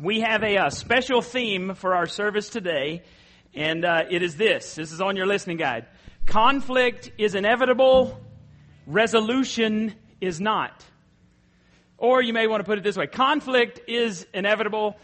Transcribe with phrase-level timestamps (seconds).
[0.00, 3.02] we have a, uh, special theme for our service today,
[3.52, 4.76] and uh, it is this.
[4.76, 5.86] This is on your listening guide.
[6.24, 8.20] Conflict is inevitable,
[8.86, 10.84] resolution is not.
[11.96, 14.96] Or you may want to put it this way conflict is inevitable,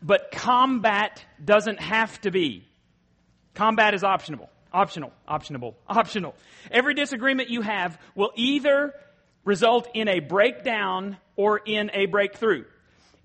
[0.00, 2.66] but combat doesn't have to be.
[3.54, 4.48] Combat is optional.
[4.72, 6.34] Optional, optional, optional.
[6.70, 8.94] Every disagreement you have will either
[9.44, 12.64] result in a breakdown or in a breakthrough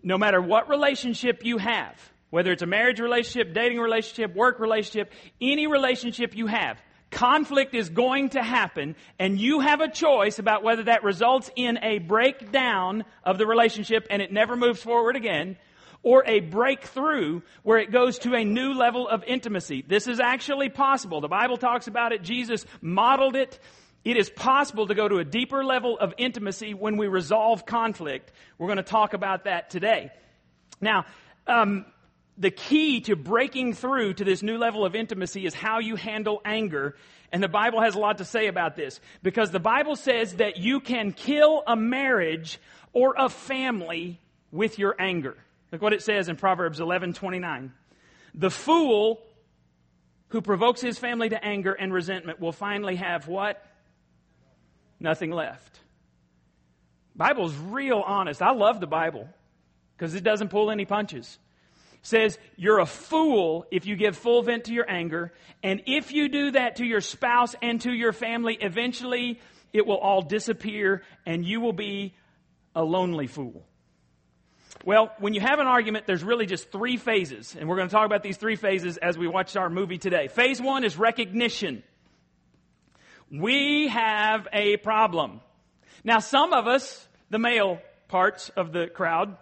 [0.06, 2.00] no matter what relationship you have,
[2.30, 6.80] whether it's a marriage relationship, dating relationship, work relationship, any relationship you have,
[7.10, 11.80] conflict is going to happen and you have a choice about whether that results in
[11.82, 15.58] a breakdown of the relationship and it never moves forward again
[16.04, 19.84] or a breakthrough where it goes to a new level of intimacy.
[19.88, 21.20] This is actually possible.
[21.20, 22.22] The Bible talks about it.
[22.22, 23.60] Jesus modeled it.
[24.06, 28.32] It is possible to go to a deeper level of intimacy when we resolve conflict.
[28.60, 30.12] We're going to talk about that today.
[30.80, 31.06] Now,
[31.48, 31.86] um,
[32.38, 36.40] the key to breaking through to this new level of intimacy is how you handle
[36.46, 36.96] anger.
[37.32, 40.58] And the Bible has a lot to say about this because the Bible says that
[40.58, 42.60] you can kill a marriage
[42.94, 45.36] or a family with your anger.
[45.72, 47.74] Look what it says in Proverbs 11 29.
[48.36, 49.24] The fool
[50.28, 53.66] who provokes his family to anger and resentment will finally have what?
[55.06, 55.80] Nothing left.
[57.16, 58.42] Bible's real honest.
[58.42, 59.30] I love the Bible
[59.96, 61.40] because it doesn't pull any punches.
[61.94, 65.32] It says you're a fool if you give full vent to your anger,
[65.64, 69.40] and if you do that to your spouse and to your family, eventually
[69.72, 72.14] it will all disappear and you will be
[72.76, 73.66] a lonely fool.
[74.84, 77.94] Well, when you have an argument, there's really just three phases, and we're going to
[77.94, 80.28] talk about these three phases as we watch our movie today.
[80.28, 81.82] Phase one is recognition.
[83.32, 85.42] We have a problem.
[86.04, 89.38] Now, some of us, the male parts of the crowd,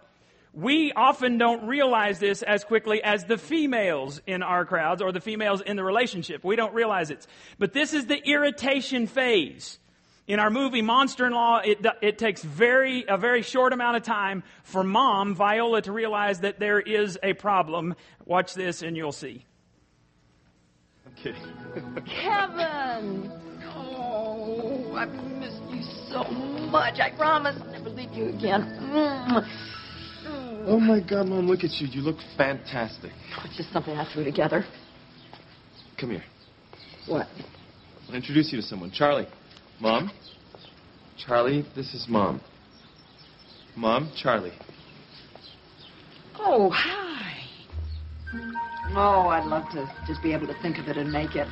[0.54, 5.20] we often don't realize this as quickly as the females in our crowds or the
[5.20, 6.44] females in the relationship.
[6.44, 7.26] We don't realize it.
[7.58, 9.78] But this is the irritation phase.
[10.26, 14.04] In our movie Monster in Law, it, it takes very, a very short amount of
[14.04, 17.94] time for mom, Viola, to realize that there is a problem.
[18.24, 19.44] Watch this and you'll see.
[21.04, 22.04] I'm kidding.
[22.06, 23.32] Kevin!
[24.46, 26.24] Oh, I've missed you so
[26.70, 27.00] much.
[27.00, 28.60] I promise I'll never leave you again.
[28.92, 30.64] Mm.
[30.66, 31.86] Oh my God, Mom, look at you.
[31.86, 33.10] You look fantastic.
[33.44, 34.66] It's just something I threw together.
[35.98, 36.24] Come here.
[37.06, 37.26] What?
[38.08, 38.90] I'll introduce you to someone.
[38.90, 39.28] Charlie.
[39.80, 40.10] Mom?
[41.16, 42.40] Charlie, this is Mom.
[43.76, 44.52] Mom, Charlie.
[46.38, 47.32] Oh, hi.
[48.90, 51.48] Oh, I'd love to just be able to think of it and make it.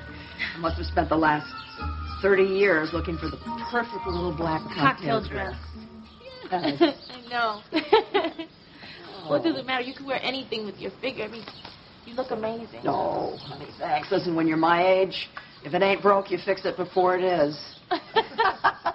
[0.54, 1.46] I must have spent the last
[2.22, 3.36] 30 years looking for the
[3.70, 5.56] perfect little black cocktail, Cocktail dress.
[6.50, 6.80] Yes.
[7.10, 7.62] I know.
[9.28, 9.82] well, it doesn't matter.
[9.82, 11.24] You can wear anything with your figure.
[11.24, 11.44] I mean,
[12.06, 12.84] you look amazing.
[12.84, 14.08] No, honey, thanks.
[14.10, 15.28] Listen, when you're my age,
[15.64, 17.58] if it ain't broke, you fix it before it is.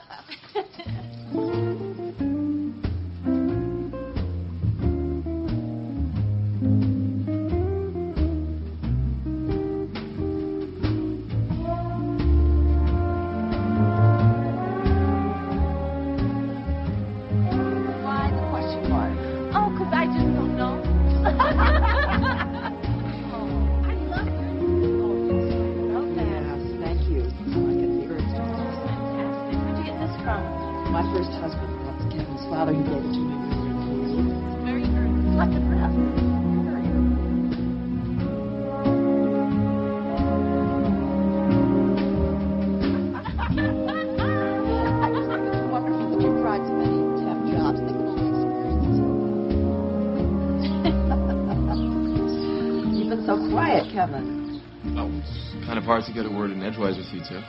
[56.08, 57.44] to get a word in edgewise with you two.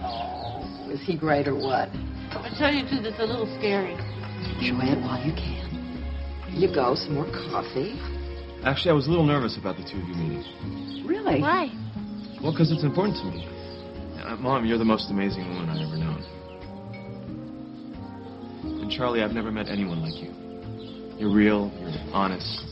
[0.00, 1.88] Oh, is he great or what?
[2.32, 3.92] I'm tell you the truth, it's a little scary.
[4.58, 5.68] Enjoy it while you can.
[6.48, 8.00] Here you go, some more coffee.
[8.64, 11.04] Actually, I was a little nervous about the two of you meeting.
[11.06, 11.40] Really?
[11.40, 11.68] Why?
[12.42, 13.44] Well, because it's important to me.
[14.24, 16.24] Uh, Mom, you're the most amazing woman I've ever known.
[18.80, 20.32] And Charlie, I've never met anyone like you.
[21.18, 22.64] You're real, you're honest.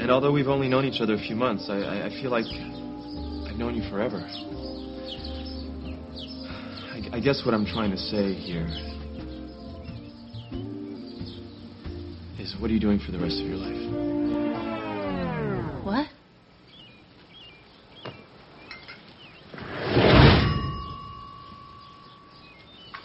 [0.00, 2.46] And although we've only known each other a few months, I, I, I feel like
[2.48, 2.79] I've
[3.60, 4.16] known you forever.
[6.92, 8.66] I, I guess what I'm trying to say here
[12.38, 13.76] is what are you doing for the rest of your life?
[15.84, 16.06] What?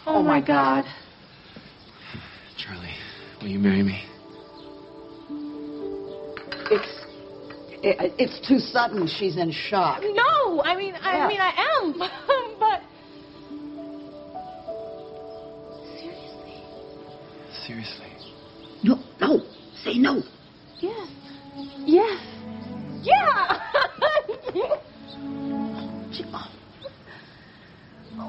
[0.06, 0.86] Oh, my God.
[2.56, 2.96] Charlie,
[3.42, 4.02] will you marry me?
[6.70, 7.06] It's
[7.82, 9.06] it, it's too sudden.
[9.06, 10.00] She's in shock.
[10.02, 10.25] No,
[10.64, 11.28] I mean, I Yeah.
[11.28, 11.98] mean, I am,
[12.60, 12.80] but
[15.98, 16.62] seriously,
[17.66, 18.12] Seriously.
[18.82, 19.40] No, no.
[19.82, 20.22] Say no.
[20.80, 21.08] yes,
[21.84, 22.20] yes,
[23.02, 23.58] yeah.
[28.18, 28.22] Oh, oh.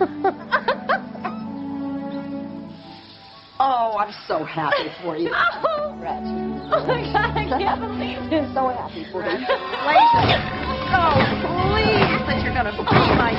[3.60, 5.32] oh, I'm so happy for you.
[5.34, 5.96] Oh.
[5.98, 6.22] Brett.
[6.22, 8.46] Oh my God, I can't believe this.
[8.54, 10.59] So happy for you.
[10.92, 12.82] Oh, please, that you're going to be
[13.16, 13.30] my.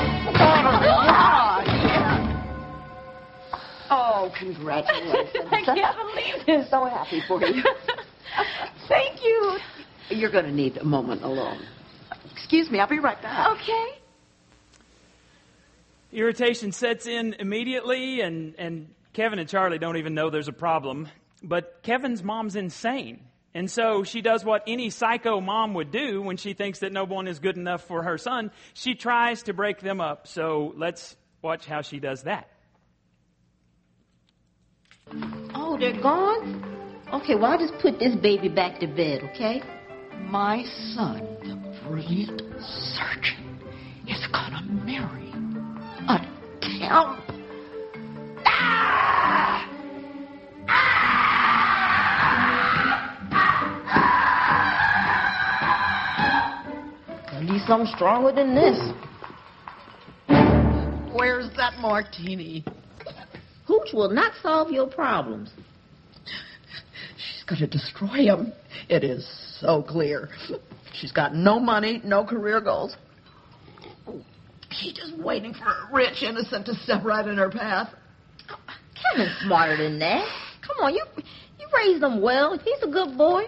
[3.94, 5.48] Oh, congratulations.
[5.51, 6.69] I can't believe this.
[6.69, 7.63] So happy for you.
[8.88, 9.57] Thank you.
[10.09, 11.59] You're going to need a moment alone.
[12.31, 13.59] Excuse me, I'll be right back.
[13.59, 13.86] Okay.
[16.13, 21.07] Irritation sets in immediately, and, and Kevin and Charlie don't even know there's a problem.
[21.44, 23.21] But Kevin's mom's insane.
[23.53, 27.03] And so she does what any psycho mom would do when she thinks that no
[27.03, 28.51] one is good enough for her son.
[28.74, 30.27] She tries to break them up.
[30.27, 32.48] So let's watch how she does that.
[35.53, 36.71] Oh, they're gone?
[37.13, 39.62] Okay, well, I'll just put this baby back to bed, okay?
[40.30, 40.63] My
[40.95, 41.56] son, the
[41.89, 43.59] brilliant surgeon,
[44.07, 45.33] is going to marry
[46.07, 46.19] a
[46.62, 47.31] temp.
[57.51, 58.80] Be something stronger than this.
[61.13, 62.63] Where's that martini?
[63.68, 65.50] Hooch will not solve your problems.
[67.18, 68.53] She's going to destroy him.
[68.88, 69.27] It is
[69.59, 70.30] so clear.
[70.94, 72.95] She's got no money, no career goals.
[74.69, 77.89] She's just waiting for a rich innocent to step right in her path.
[78.47, 80.25] Kevin's smarter than that.
[80.65, 81.04] Come on, you
[81.59, 82.57] you raised him well.
[82.57, 83.44] He's a good boy.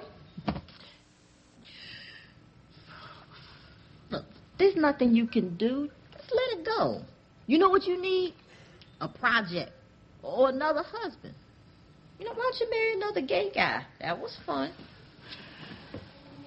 [4.58, 5.90] There's nothing you can do.
[6.14, 7.02] Just let it go.
[7.48, 8.34] You know what you need?
[9.02, 9.72] A project
[10.22, 11.34] or another husband.
[12.20, 13.84] You know, why don't you marry another gay guy?
[14.00, 14.72] That was fun.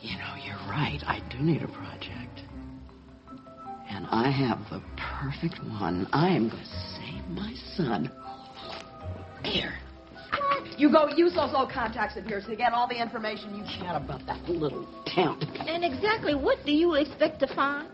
[0.00, 1.00] You know, you're right.
[1.06, 2.41] I do need a project.
[3.88, 6.09] And I have the perfect one.
[6.12, 8.11] I am going to save my son.
[9.43, 9.75] Here.
[10.76, 13.97] You go use those old contacts of yours to get all the information you can
[13.97, 15.43] about that little temp.
[15.67, 17.88] And exactly what do you expect to find?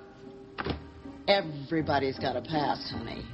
[1.28, 3.24] Everybody's got a past, honey.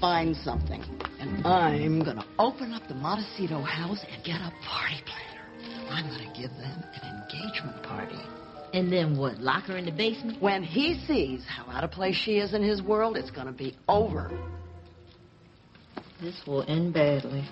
[0.00, 0.82] Find something.
[1.20, 5.90] And I'm going to open up the Montecito house and get a party planner.
[5.90, 8.18] I'm going to give them an engagement party.
[8.72, 9.38] And then what?
[9.40, 10.40] Lock her in the basement?
[10.40, 13.52] When he sees how out of place she is in his world, it's going to
[13.52, 14.30] be over.
[16.20, 17.44] This will end badly.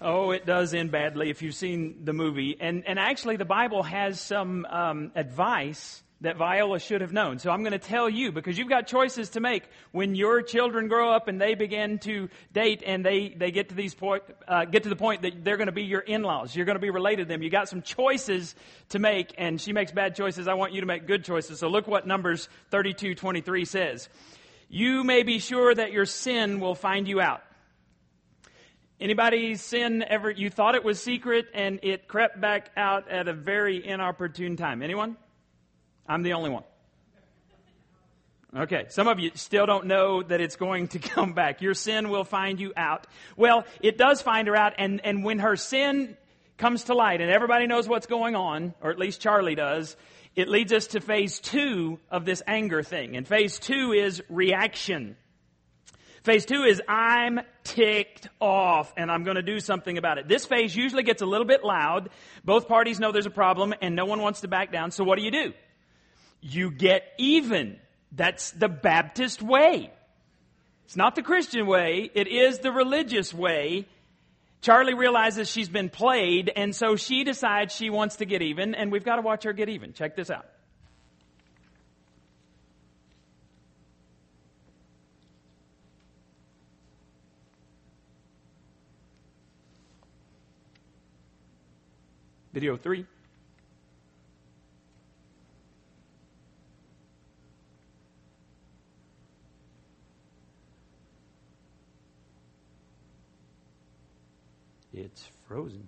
[0.00, 2.56] Oh, it does end badly if you've seen the movie.
[2.60, 7.38] And, and actually, the Bible has some um, advice that Viola should have known.
[7.38, 10.88] So I'm going to tell you because you've got choices to make when your children
[10.88, 14.64] grow up and they begin to date and they, they get to these point, uh,
[14.64, 16.56] get to the point that they're going to be your in-laws.
[16.56, 17.42] You're going to be related to them.
[17.42, 18.54] You got some choices
[18.90, 20.48] to make and she makes bad choices.
[20.48, 21.58] I want you to make good choices.
[21.58, 24.08] So look what Numbers 32:23 says.
[24.68, 27.42] You may be sure that your sin will find you out.
[28.98, 33.34] Anybody's sin ever, you thought it was secret and it crept back out at a
[33.34, 34.82] very inopportune time?
[34.82, 35.18] Anyone?
[36.08, 36.64] I'm the only one.
[38.56, 41.60] Okay, some of you still don't know that it's going to come back.
[41.60, 43.06] Your sin will find you out.
[43.36, 46.16] Well, it does find her out, and, and when her sin
[46.56, 49.96] comes to light and everybody knows what's going on, or at least Charlie does,
[50.34, 53.16] it leads us to phase two of this anger thing.
[53.16, 55.16] And phase two is reaction.
[56.22, 60.28] Phase two is I'm ticked off and I'm going to do something about it.
[60.28, 62.10] This phase usually gets a little bit loud.
[62.44, 64.90] Both parties know there's a problem and no one wants to back down.
[64.90, 65.52] So what do you do?
[66.40, 67.78] You get even.
[68.12, 69.90] That's the Baptist way.
[70.84, 72.10] It's not the Christian way.
[72.14, 73.86] It is the religious way.
[74.62, 78.90] Charlie realizes she's been played and so she decides she wants to get even and
[78.90, 79.92] we've got to watch her get even.
[79.92, 80.46] Check this out.
[92.52, 93.04] Video three.
[104.96, 105.86] It's frozen.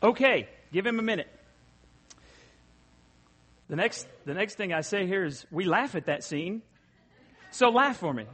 [0.00, 1.28] Okay, give him a minute.
[3.68, 6.62] The next, the next thing I say here is we laugh at that scene.
[7.50, 8.26] So laugh for me.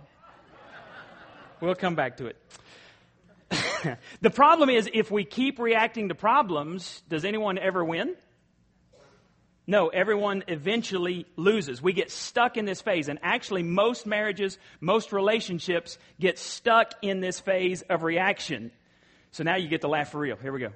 [1.61, 3.99] We'll come back to it.
[4.21, 8.15] the problem is if we keep reacting to problems, does anyone ever win?
[9.71, 11.83] No, everyone eventually loses.
[11.83, 13.09] We get stuck in this phase.
[13.09, 18.71] And actually, most marriages, most relationships get stuck in this phase of reaction.
[19.31, 20.37] So now you get to laugh for real.
[20.37, 20.73] Here we go.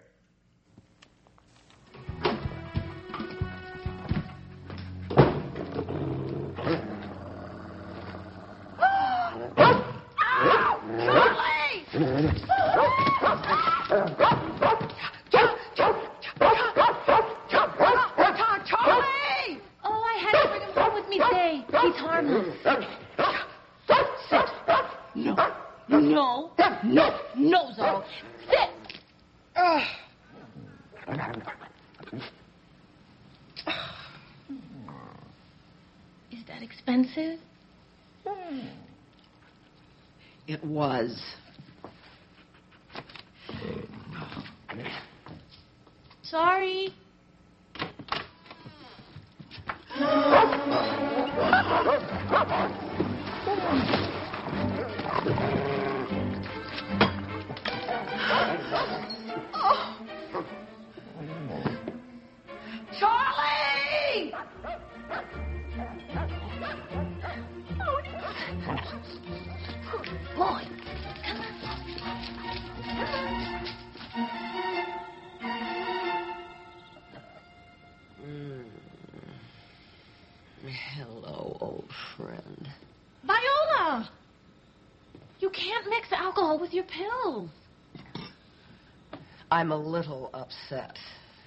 [89.63, 90.99] I'm a little upset,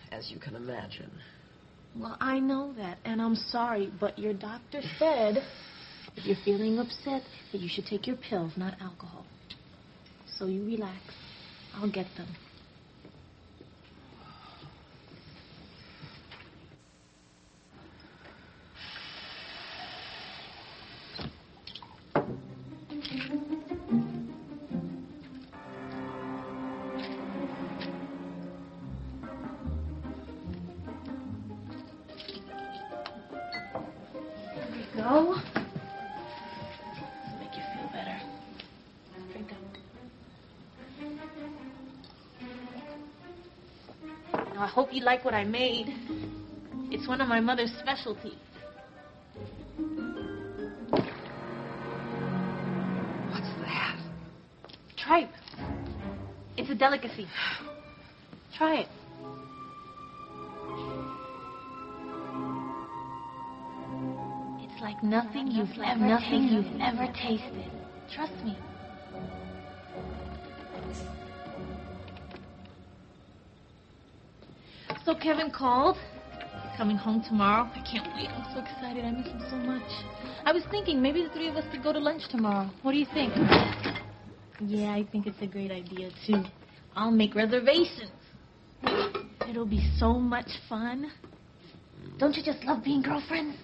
[0.10, 1.12] as you can imagine.
[2.00, 5.43] Well, I know that, and I'm sorry, but your doctor said
[6.15, 9.25] if you're feeling upset that you should take your pills, not alcohol.
[10.38, 10.98] So you relax.
[11.74, 12.29] I'll get them.
[44.75, 45.88] Hope you like what I made.
[46.91, 48.34] It's one of my mother's specialties.
[53.32, 53.98] What's that?
[54.98, 55.32] Tripe.
[56.58, 57.25] It's a delicacy.
[58.58, 58.88] Try it.
[64.60, 67.72] It's like nothing you've ever nothing you've ever tasted.
[68.13, 68.58] Trust me.
[75.05, 75.97] So Kevin called.
[76.31, 77.69] He's coming home tomorrow.
[77.75, 78.27] I can't wait.
[78.27, 79.05] I'm so excited.
[79.05, 79.83] I miss him so much.
[80.43, 82.71] I was thinking maybe the three of us could go to lunch tomorrow.
[82.81, 83.31] What do you think?
[84.62, 86.43] Yeah, I think it's a great idea too.
[86.95, 88.09] I'll make reservations.
[89.47, 91.12] It'll be so much fun.
[92.17, 93.57] Don't you just love being girlfriends?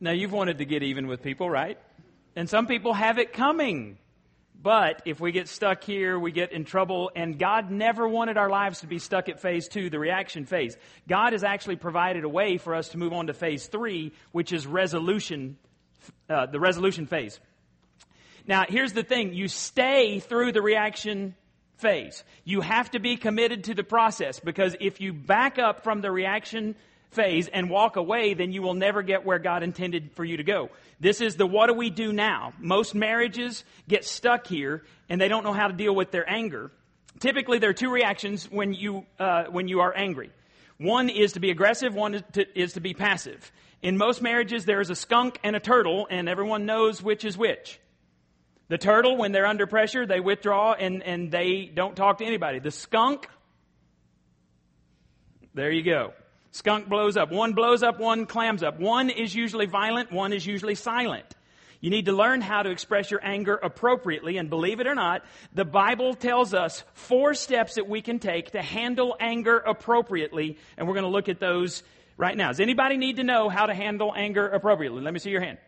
[0.00, 1.78] Now, you've wanted to get even with people, right?
[2.36, 3.98] And some people have it coming.
[4.60, 7.10] But if we get stuck here, we get in trouble.
[7.14, 10.76] And God never wanted our lives to be stuck at phase two, the reaction phase.
[11.08, 14.52] God has actually provided a way for us to move on to phase three, which
[14.52, 15.56] is resolution,
[16.28, 17.38] uh, the resolution phase.
[18.46, 19.32] Now, here's the thing.
[19.34, 21.34] You stay through the reaction
[21.76, 22.24] phase.
[22.44, 26.10] You have to be committed to the process because if you back up from the
[26.10, 26.74] reaction
[27.10, 30.42] phase and walk away, then you will never get where God intended for you to
[30.42, 30.70] go.
[31.00, 32.52] This is the what do we do now?
[32.58, 36.70] Most marriages get stuck here and they don't know how to deal with their anger.
[37.20, 40.30] Typically, there are two reactions when you, uh, when you are angry.
[40.76, 43.50] One is to be aggressive, one is to, is to be passive.
[43.82, 47.36] In most marriages, there is a skunk and a turtle, and everyone knows which is
[47.36, 47.80] which.
[48.68, 52.58] The turtle, when they're under pressure, they withdraw and, and they don't talk to anybody.
[52.58, 53.28] The skunk,
[55.54, 56.12] there you go.
[56.58, 57.30] Skunk blows up.
[57.30, 58.80] One blows up, one clams up.
[58.80, 61.24] One is usually violent, one is usually silent.
[61.80, 65.24] You need to learn how to express your anger appropriately, and believe it or not,
[65.54, 70.88] the Bible tells us four steps that we can take to handle anger appropriately, and
[70.88, 71.84] we're going to look at those
[72.16, 72.48] right now.
[72.48, 75.00] Does anybody need to know how to handle anger appropriately?
[75.00, 75.58] Let me see your hand.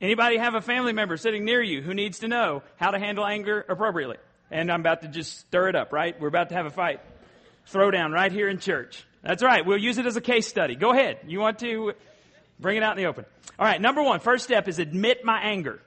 [0.00, 3.26] Anybody have a family member sitting near you who needs to know how to handle
[3.26, 4.16] anger appropriately?
[4.50, 6.18] And I'm about to just stir it up, right?
[6.18, 7.02] We're about to have a fight.
[7.66, 9.04] Throw down right here in church.
[9.22, 9.64] That's right.
[9.64, 10.74] We'll use it as a case study.
[10.74, 11.18] Go ahead.
[11.26, 11.94] You want to
[12.60, 13.24] bring it out in the open.
[13.58, 13.80] All right.
[13.80, 15.80] Number one, first step is admit my anger.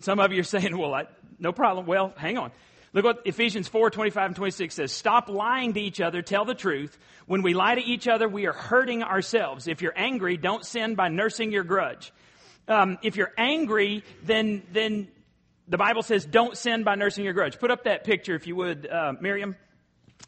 [0.00, 1.04] Some of you are saying, well, I,
[1.38, 1.86] no problem.
[1.86, 2.52] Well, hang on.
[2.92, 4.92] Look what Ephesians 4, 25 and 26 says.
[4.92, 6.22] Stop lying to each other.
[6.22, 6.96] Tell the truth.
[7.26, 9.66] When we lie to each other, we are hurting ourselves.
[9.66, 12.12] If you're angry, don't sin by nursing your grudge.
[12.68, 15.08] Um, if you're angry, then, then
[15.68, 17.58] the Bible says don't sin by nursing your grudge.
[17.58, 19.56] Put up that picture if you would, uh, Miriam.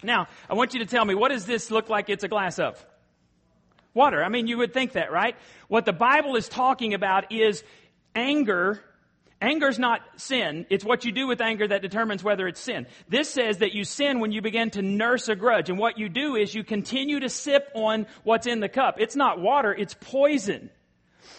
[0.03, 2.59] Now, I want you to tell me, what does this look like it's a glass
[2.59, 2.85] of?
[3.95, 4.23] Water.
[4.23, 5.35] I mean, you would think that, right?
[5.69, 7.65] What the Bible is talking about is
[8.15, 8.83] anger
[9.41, 10.67] Anger is not sin.
[10.69, 12.89] It's what you do with anger that determines whether it's sin.
[13.09, 15.71] This says that you sin when you begin to nurse a grudge.
[15.71, 18.97] And what you do is you continue to sip on what's in the cup.
[18.99, 20.71] It's not water, it's poison.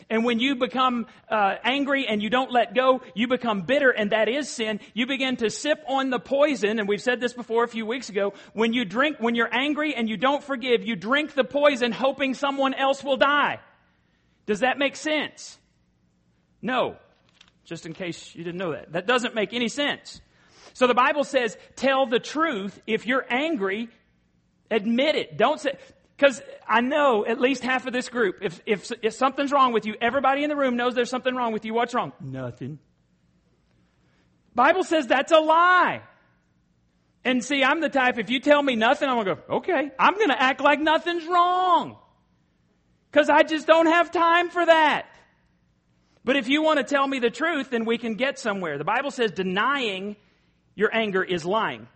[0.09, 4.11] And when you become uh, angry and you don't let go, you become bitter, and
[4.11, 4.79] that is sin.
[4.93, 8.09] You begin to sip on the poison, and we've said this before a few weeks
[8.09, 8.33] ago.
[8.53, 12.33] When you drink, when you're angry and you don't forgive, you drink the poison hoping
[12.33, 13.59] someone else will die.
[14.45, 15.57] Does that make sense?
[16.61, 16.97] No
[17.69, 18.91] just in case you didn't know that.
[18.91, 20.19] That doesn't make any sense.
[20.73, 22.81] So the Bible says, tell the truth.
[22.87, 23.89] If you're angry,
[24.71, 25.37] admit it.
[25.37, 25.77] Don't say,
[26.19, 29.85] because I know at least half of this group, if, if, if something's wrong with
[29.85, 31.73] you, everybody in the room knows there's something wrong with you.
[31.73, 32.11] What's wrong?
[32.19, 32.77] Nothing.
[34.53, 36.01] Bible says that's a lie.
[37.23, 39.91] And see, I'm the type, if you tell me nothing, I'm going to go, okay,
[39.97, 41.97] I'm going to act like nothing's wrong.
[43.11, 45.05] Because I just don't have time for that.
[46.25, 48.77] But if you want to tell me the truth, then we can get somewhere.
[48.77, 50.17] The Bible says denying
[50.75, 51.87] your anger is lying.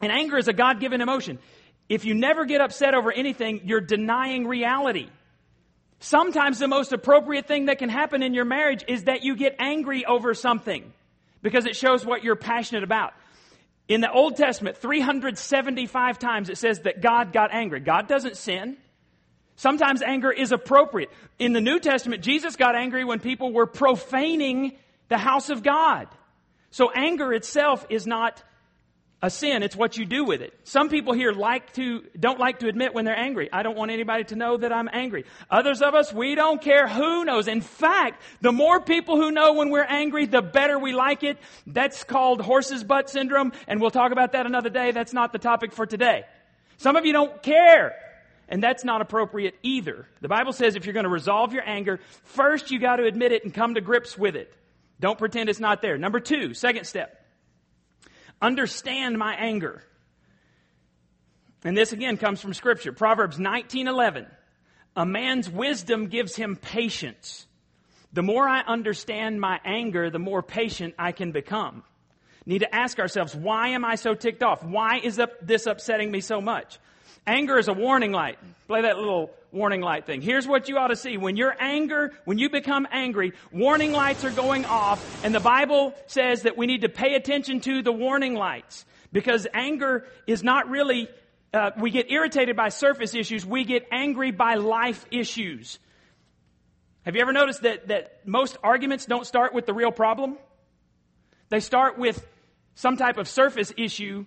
[0.00, 1.38] And anger is a God given emotion.
[1.88, 5.08] If you never get upset over anything, you're denying reality.
[6.00, 9.56] Sometimes the most appropriate thing that can happen in your marriage is that you get
[9.58, 10.92] angry over something
[11.42, 13.14] because it shows what you're passionate about.
[13.88, 17.80] In the Old Testament, 375 times it says that God got angry.
[17.80, 18.76] God doesn't sin.
[19.54, 21.10] Sometimes anger is appropriate.
[21.38, 24.76] In the New Testament, Jesus got angry when people were profaning
[25.08, 26.08] the house of God.
[26.70, 28.42] So anger itself is not
[29.22, 30.52] a sin, it's what you do with it.
[30.64, 33.48] Some people here like to, don't like to admit when they're angry.
[33.50, 35.24] I don't want anybody to know that I'm angry.
[35.50, 37.48] Others of us, we don't care who knows.
[37.48, 41.38] In fact, the more people who know when we're angry, the better we like it.
[41.66, 44.90] That's called horse's butt syndrome, and we'll talk about that another day.
[44.90, 46.24] That's not the topic for today.
[46.76, 47.96] Some of you don't care.
[48.48, 50.06] And that's not appropriate either.
[50.20, 53.32] The Bible says if you're going to resolve your anger, first you got to admit
[53.32, 54.54] it and come to grips with it.
[55.00, 55.98] Don't pretend it's not there.
[55.98, 57.25] Number two, second step.
[58.40, 59.82] Understand my anger.
[61.64, 62.92] And this again comes from scripture.
[62.92, 64.26] Proverbs 19:11.
[64.94, 67.46] A man's wisdom gives him patience.
[68.12, 71.82] The more I understand my anger, the more patient I can become.
[72.46, 74.62] Need to ask ourselves, why am I so ticked off?
[74.62, 76.78] Why is this upsetting me so much?
[77.26, 78.38] Anger is a warning light.
[78.68, 80.20] Play that little warning light thing.
[80.20, 81.16] Here's what you ought to see.
[81.16, 85.94] When you're anger, when you become angry, warning lights are going off, and the Bible
[86.06, 88.84] says that we need to pay attention to the warning lights.
[89.12, 91.08] Because anger is not really,
[91.52, 95.78] uh, we get irritated by surface issues, we get angry by life issues.
[97.04, 100.36] Have you ever noticed that, that most arguments don't start with the real problem?
[101.48, 102.24] They start with
[102.74, 104.26] some type of surface issue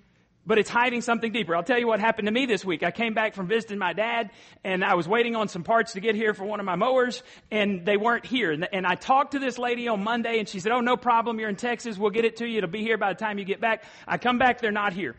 [0.50, 1.56] but it's hiding something deeper.
[1.56, 2.82] I'll tell you what happened to me this week.
[2.82, 4.32] I came back from visiting my dad
[4.64, 7.22] and I was waiting on some parts to get here for one of my mowers
[7.52, 8.52] and they weren't here.
[8.52, 11.40] And, I talked to this lady on Monday and she said, Oh, no problem.
[11.40, 12.00] You're in Texas.
[12.00, 12.58] We'll get it to you.
[12.58, 13.84] It'll be here by the time you get back.
[14.08, 14.60] I come back.
[14.60, 15.16] They're not here.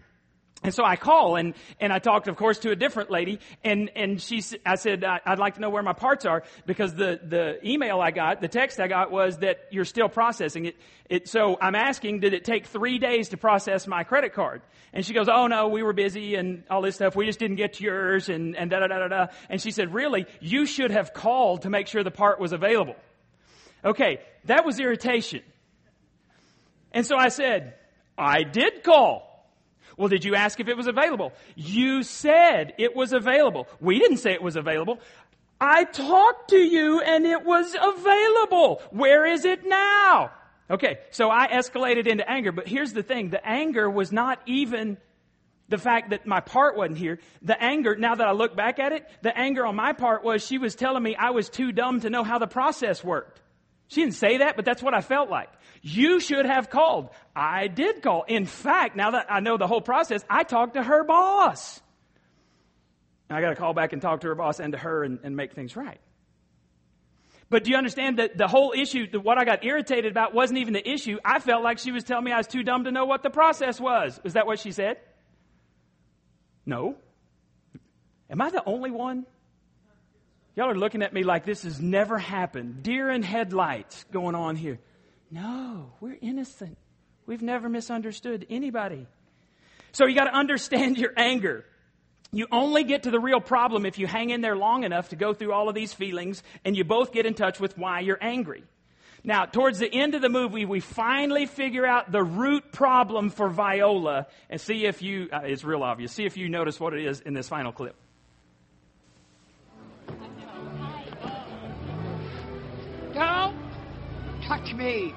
[0.62, 3.90] And so I call and, and I talked, of course, to a different lady and,
[3.96, 7.66] and she, I said, I'd like to know where my parts are because the, the
[7.66, 10.76] email I got, the text I got was that you're still processing it.
[11.08, 11.28] it.
[11.28, 14.60] So I'm asking, did it take three days to process my credit card?
[14.92, 17.16] And she goes, oh no, we were busy and all this stuff.
[17.16, 19.26] We just didn't get yours and, and da da da da da.
[19.48, 20.26] And she said, really?
[20.40, 22.96] You should have called to make sure the part was available.
[23.82, 25.40] Okay, that was irritation.
[26.92, 27.76] And so I said,
[28.18, 29.29] I did call.
[30.00, 31.34] Well, did you ask if it was available?
[31.56, 33.68] You said it was available.
[33.82, 34.98] We didn't say it was available.
[35.60, 38.80] I talked to you and it was available.
[38.92, 40.30] Where is it now?
[40.70, 43.28] Okay, so I escalated into anger, but here's the thing.
[43.28, 44.96] The anger was not even
[45.68, 47.18] the fact that my part wasn't here.
[47.42, 50.46] The anger, now that I look back at it, the anger on my part was
[50.46, 53.39] she was telling me I was too dumb to know how the process worked.
[53.90, 55.48] She didn't say that, but that's what I felt like.
[55.82, 57.10] You should have called.
[57.34, 58.22] I did call.
[58.22, 61.80] In fact, now that I know the whole process, I talked to her boss.
[63.28, 65.18] And I got to call back and talk to her boss and to her and,
[65.24, 66.00] and make things right.
[67.48, 70.72] But do you understand that the whole issue, what I got irritated about wasn't even
[70.72, 71.18] the issue.
[71.24, 73.30] I felt like she was telling me I was too dumb to know what the
[73.30, 74.20] process was.
[74.22, 74.98] Was that what she said?
[76.64, 76.94] No.
[78.30, 79.26] Am I the only one?
[80.60, 82.82] Y'all are looking at me like this has never happened.
[82.82, 84.78] Deer in headlights going on here.
[85.30, 86.76] No, we're innocent.
[87.24, 89.06] We've never misunderstood anybody.
[89.92, 91.64] So you got to understand your anger.
[92.30, 95.16] You only get to the real problem if you hang in there long enough to
[95.16, 98.18] go through all of these feelings and you both get in touch with why you're
[98.20, 98.62] angry.
[99.24, 103.48] Now, towards the end of the movie, we finally figure out the root problem for
[103.48, 107.06] Viola and see if you, uh, it's real obvious, see if you notice what it
[107.06, 107.96] is in this final clip.
[113.20, 113.54] Don't
[114.48, 115.14] touch me.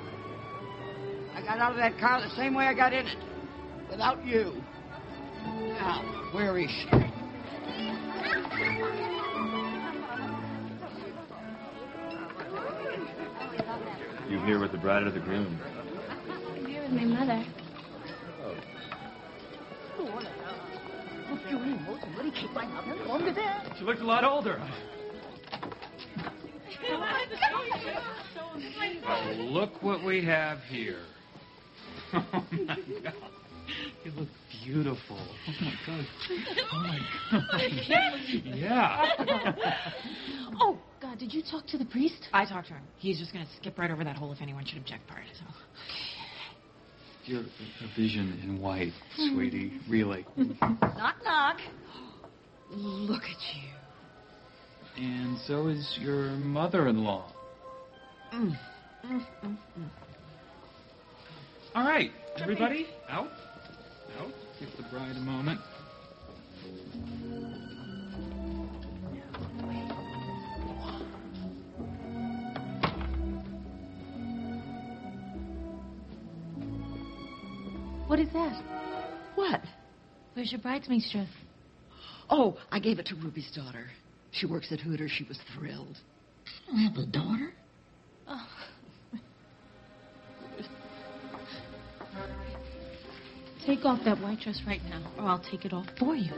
[1.34, 3.18] I got out of that car the same way I got in it,
[3.90, 4.62] without you.
[5.46, 6.98] Now, where is she?
[14.30, 15.58] You here with the bride or the groom?
[16.10, 17.46] I'm here with my mother.
[18.44, 18.56] Oh.
[20.12, 20.74] What a shock!
[22.02, 23.64] Somebody kicked my mother under there.
[23.78, 24.62] She looked a lot older.
[29.06, 31.02] Oh, look what we have here.
[32.14, 33.14] Oh my god.
[34.04, 34.28] You look
[34.64, 35.18] beautiful.
[35.20, 36.06] Oh my god.
[36.72, 37.00] Oh my
[37.90, 38.20] god.
[38.44, 39.66] Yeah.
[40.62, 42.28] Oh, God, did you talk to the priest?
[42.32, 42.84] I talked to him.
[42.98, 45.24] He's just going to skip right over that whole if anyone should object part.
[45.34, 45.46] So.
[47.26, 49.72] You're a vision in white, sweetie.
[49.72, 49.92] Mm-hmm.
[49.92, 50.26] Really.
[50.38, 51.58] Knock, knock.
[52.70, 55.04] Look at you.
[55.04, 57.32] And so is your mother-in-law.
[58.34, 58.58] Mm,
[59.06, 59.90] mm, mm, mm.
[61.76, 63.28] All right, everybody, out.
[64.20, 64.32] Out.
[64.60, 65.60] Give the bride a moment.
[78.08, 78.64] What is that?
[79.36, 79.62] What?
[80.34, 81.28] Where's your bridesmaid's dress?
[82.32, 83.86] Oh, I gave it to Ruby's daughter.
[84.32, 85.12] She works at Hooters.
[85.12, 85.98] She was thrilled.
[86.48, 87.54] I don't have a daughter.
[88.28, 88.48] Oh.
[93.66, 96.32] Take off that white dress right now, or I'll take it off for you.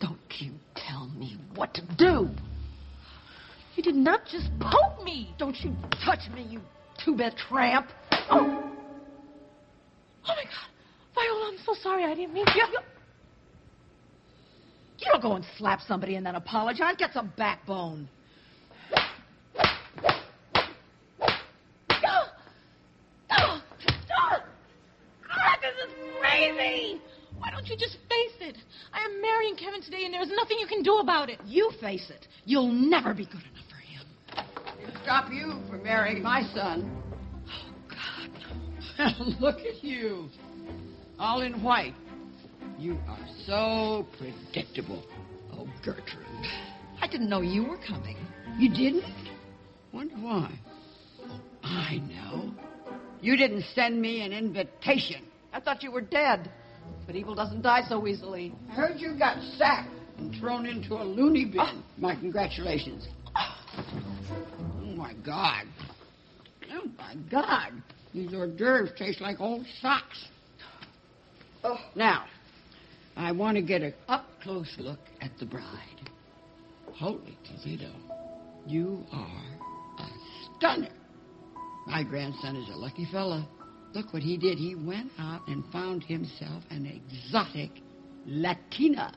[0.00, 2.28] Don't you tell me what to do.
[3.74, 5.34] You did not just poke me.
[5.38, 6.60] Don't you touch me, you
[7.04, 7.88] two-bit tramp.
[8.30, 8.68] Oh,
[10.28, 10.68] Oh my God,
[11.14, 12.04] Viola, I'm so sorry.
[12.04, 12.52] I didn't mean to.
[12.54, 12.78] you, you,
[14.98, 16.94] you don't go and slap somebody and then apologize.
[16.98, 18.08] Get some backbone.
[27.48, 28.58] Why don't you just face it?
[28.92, 31.38] I am marrying Kevin today, and there's nothing you can do about it.
[31.46, 32.26] You face it.
[32.44, 34.92] You'll never be good enough for him.
[34.92, 36.94] To stop you from marrying my son.
[37.48, 37.94] Oh,
[38.98, 39.14] God.
[39.40, 40.28] Look at you.
[41.18, 41.94] All in white.
[42.78, 45.02] You are so predictable.
[45.54, 46.26] Oh, Gertrude.
[47.00, 48.18] I didn't know you were coming.
[48.58, 49.10] You didn't?
[49.94, 50.52] Wonder why.
[51.22, 52.52] Oh, I know.
[53.22, 55.24] You didn't send me an invitation.
[55.50, 56.50] I thought you were dead.
[57.08, 58.52] But evil doesn't die so easily.
[58.70, 61.58] I heard you got sacked and thrown into a loony bin.
[61.58, 61.82] Ah.
[61.96, 63.08] My congratulations.
[63.34, 65.64] Oh, my God.
[66.70, 67.82] Oh, my God.
[68.12, 70.26] These hors d'oeuvres taste like old socks.
[71.64, 71.78] Oh.
[71.94, 72.26] Now,
[73.16, 74.82] I want to get an up-close ah.
[74.82, 76.10] look at the bride.
[76.92, 77.90] Holy Toledo,
[78.66, 79.44] you are
[79.98, 80.08] a
[80.58, 80.92] stunner.
[81.86, 83.48] My grandson is a lucky fella.
[83.94, 84.58] Look what he did.
[84.58, 87.70] He went out and found himself an exotic
[88.26, 89.12] Latina.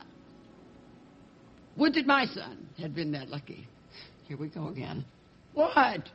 [1.78, 3.68] Would that my son had been that lucky.
[4.28, 5.06] Here we go again.
[5.54, 6.10] What?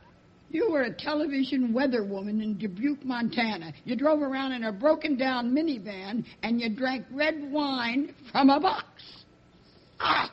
[0.49, 3.73] You were a television weather woman in Dubuque, Montana.
[3.83, 8.59] You drove around in a broken down minivan and you drank red wine from a
[8.59, 8.85] box.
[9.99, 10.31] Ah!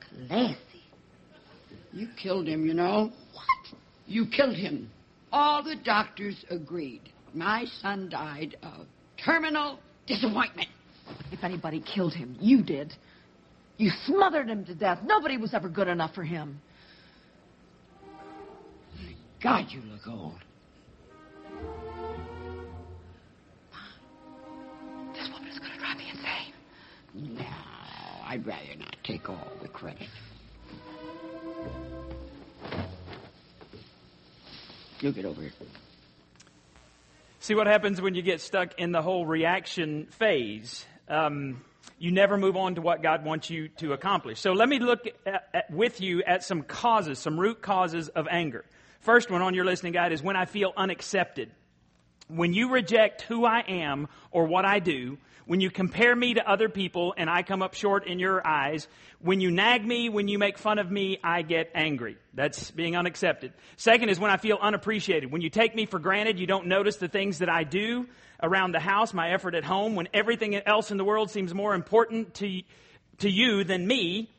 [0.00, 0.56] Classy.
[1.92, 3.12] You killed him, you know.
[3.32, 3.78] What?
[4.06, 4.90] You killed him.
[5.32, 7.02] All the doctors agreed.
[7.34, 8.86] My son died of
[9.22, 10.68] terminal disappointment.
[11.30, 12.94] If anybody killed him, you did.
[13.76, 15.00] You smothered him to death.
[15.04, 16.60] Nobody was ever good enough for him.
[18.96, 20.38] My God, you look old.
[25.14, 27.36] This woman is going to drive me insane.
[27.36, 27.46] No,
[28.24, 30.08] I'd rather not take all the credit.
[35.00, 35.52] You get over here.
[37.40, 40.84] See what happens when you get stuck in the whole reaction phase.
[41.08, 41.62] Um,
[41.98, 44.40] you never move on to what God wants you to accomplish.
[44.40, 48.26] So let me look at, at, with you at some causes, some root causes of
[48.28, 48.64] anger.
[49.00, 51.50] First one on your listening guide is when I feel unaccepted.
[52.28, 56.46] When you reject who I am or what I do, when you compare me to
[56.46, 58.86] other people and I come up short in your eyes,
[59.18, 62.18] when you nag me, when you make fun of me, I get angry.
[62.34, 63.54] That's being unaccepted.
[63.78, 65.32] Second is when I feel unappreciated.
[65.32, 68.06] When you take me for granted, you don't notice the things that I do
[68.42, 71.74] around the house, my effort at home, when everything else in the world seems more
[71.74, 72.60] important to,
[73.20, 74.30] to you than me,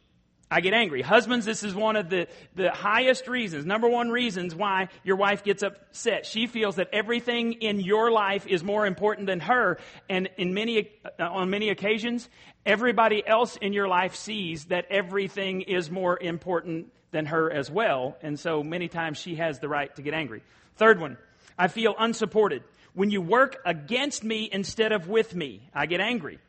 [0.51, 1.03] I get angry.
[1.03, 5.43] Husbands, this is one of the, the highest reasons, number one reasons why your wife
[5.43, 6.25] gets upset.
[6.25, 9.77] She feels that everything in your life is more important than her.
[10.09, 12.27] And in many, uh, on many occasions,
[12.65, 18.17] everybody else in your life sees that everything is more important than her as well.
[18.23, 20.41] And so many times she has the right to get angry.
[20.77, 21.17] Third one,
[21.59, 22.63] I feel unsupported.
[22.95, 26.39] When you work against me instead of with me, I get angry.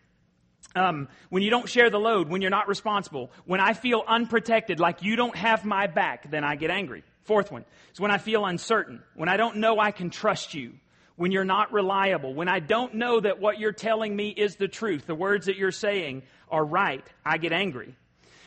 [0.75, 4.79] Um, when you don't share the load, when you're not responsible, when I feel unprotected,
[4.79, 7.03] like you don't have my back, then I get angry.
[7.25, 10.75] Fourth one is when I feel uncertain, when I don't know I can trust you,
[11.17, 14.69] when you're not reliable, when I don't know that what you're telling me is the
[14.69, 17.95] truth, the words that you're saying are right, I get angry.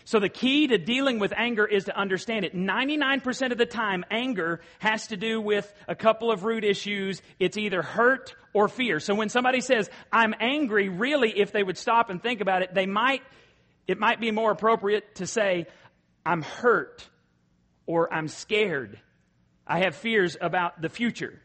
[0.05, 2.55] So the key to dealing with anger is to understand it.
[2.55, 7.21] 99% of the time, anger has to do with a couple of root issues.
[7.39, 8.99] It's either hurt or fear.
[8.99, 12.73] So when somebody says, I'm angry, really, if they would stop and think about it,
[12.73, 13.21] they might,
[13.87, 15.67] it might be more appropriate to say,
[16.25, 17.07] I'm hurt
[17.85, 18.99] or I'm scared.
[19.65, 21.41] I have fears about the future.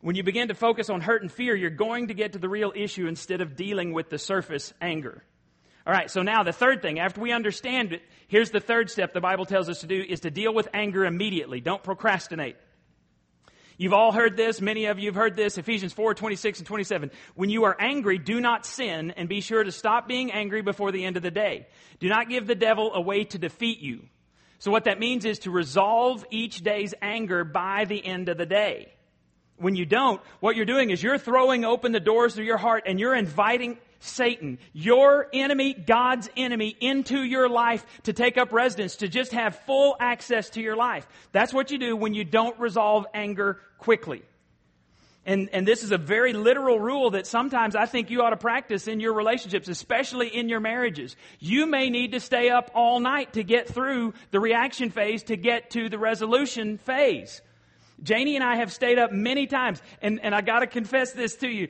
[0.00, 2.48] When you begin to focus on hurt and fear, you're going to get to the
[2.48, 5.24] real issue instead of dealing with the surface anger.
[5.86, 9.12] All right, so now the third thing, after we understand it, here's the third step
[9.12, 11.60] the Bible tells us to do is to deal with anger immediately.
[11.60, 12.56] Don't procrastinate.
[13.76, 14.60] You've all heard this.
[14.60, 15.58] Many of you have heard this.
[15.58, 17.10] Ephesians 4, 26 and 27.
[17.34, 20.92] When you are angry, do not sin and be sure to stop being angry before
[20.92, 21.66] the end of the day.
[21.98, 24.04] Do not give the devil a way to defeat you.
[24.60, 28.46] So what that means is to resolve each day's anger by the end of the
[28.46, 28.94] day.
[29.56, 32.84] When you don't, what you're doing is you're throwing open the doors of your heart
[32.86, 38.96] and you're inviting Satan, your enemy, God's enemy, into your life to take up residence,
[38.96, 41.06] to just have full access to your life.
[41.32, 44.22] That's what you do when you don't resolve anger quickly.
[45.26, 48.36] And, and this is a very literal rule that sometimes I think you ought to
[48.36, 51.16] practice in your relationships, especially in your marriages.
[51.40, 55.36] You may need to stay up all night to get through the reaction phase to
[55.36, 57.40] get to the resolution phase.
[58.02, 61.48] Janie and I have stayed up many times, and, and I gotta confess this to
[61.48, 61.68] you.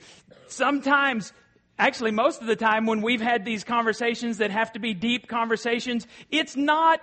[0.48, 1.32] Sometimes
[1.78, 5.26] Actually, most of the time when we've had these conversations that have to be deep
[5.26, 7.00] conversations, it's not,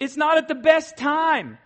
[0.00, 1.58] it's not at the best time.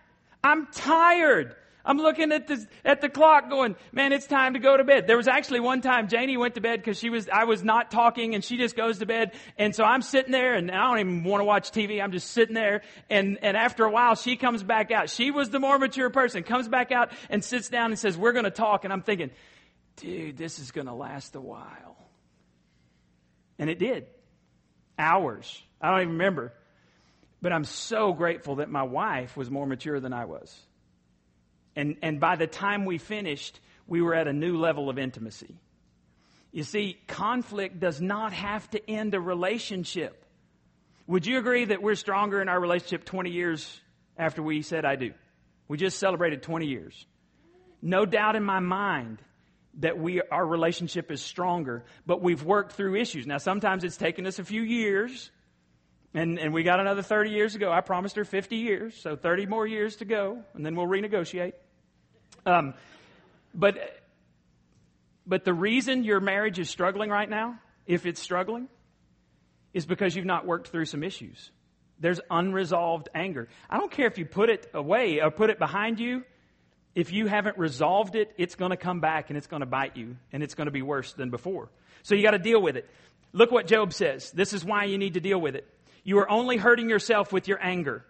[0.43, 1.55] I'm tired.
[1.85, 5.05] I'm looking at the, at the clock going, man, it's time to go to bed.
[5.05, 7.91] There was actually one time Janie went to bed because she was, I was not
[7.91, 9.33] talking and she just goes to bed.
[9.57, 12.03] And so I'm sitting there and I don't even want to watch TV.
[12.03, 12.81] I'm just sitting there.
[13.09, 15.11] And, and after a while, she comes back out.
[15.11, 18.33] She was the more mature person, comes back out and sits down and says, we're
[18.33, 18.83] going to talk.
[18.83, 19.29] And I'm thinking,
[19.97, 21.97] dude, this is going to last a while.
[23.57, 24.07] And it did.
[24.97, 25.61] Hours.
[25.81, 26.53] I don't even remember.
[27.41, 30.55] But I'm so grateful that my wife was more mature than I was.
[31.75, 35.55] And, and by the time we finished, we were at a new level of intimacy.
[36.51, 40.25] You see, conflict does not have to end a relationship.
[41.07, 43.81] Would you agree that we're stronger in our relationship 20 years
[44.17, 45.11] after we said I do?
[45.67, 47.05] We just celebrated 20 years.
[47.81, 49.19] No doubt in my mind
[49.79, 53.27] that we, our relationship is stronger, but we've worked through issues.
[53.27, 55.31] Now, sometimes it's taken us a few years,
[56.13, 57.71] and, and we got another 30 years to go.
[57.71, 61.53] I promised her 50 years, so 30 more years to go, and then we'll renegotiate.
[62.45, 62.73] Um,
[63.53, 63.77] but,
[65.25, 68.69] but the reason your marriage is struggling right now, if it's struggling,
[69.73, 71.51] is because you've not worked through some issues.
[71.99, 73.49] There's unresolved anger.
[73.69, 76.23] I don't care if you put it away or put it behind you
[76.95, 79.97] if you haven't resolved it, it's going to come back and it's going to bite
[79.97, 81.69] you and it's going to be worse than before.
[82.03, 82.89] So you got to deal with it.
[83.33, 84.31] Look what Job says.
[84.31, 85.67] This is why you need to deal with it.
[86.05, 88.05] You are only hurting yourself with your anger.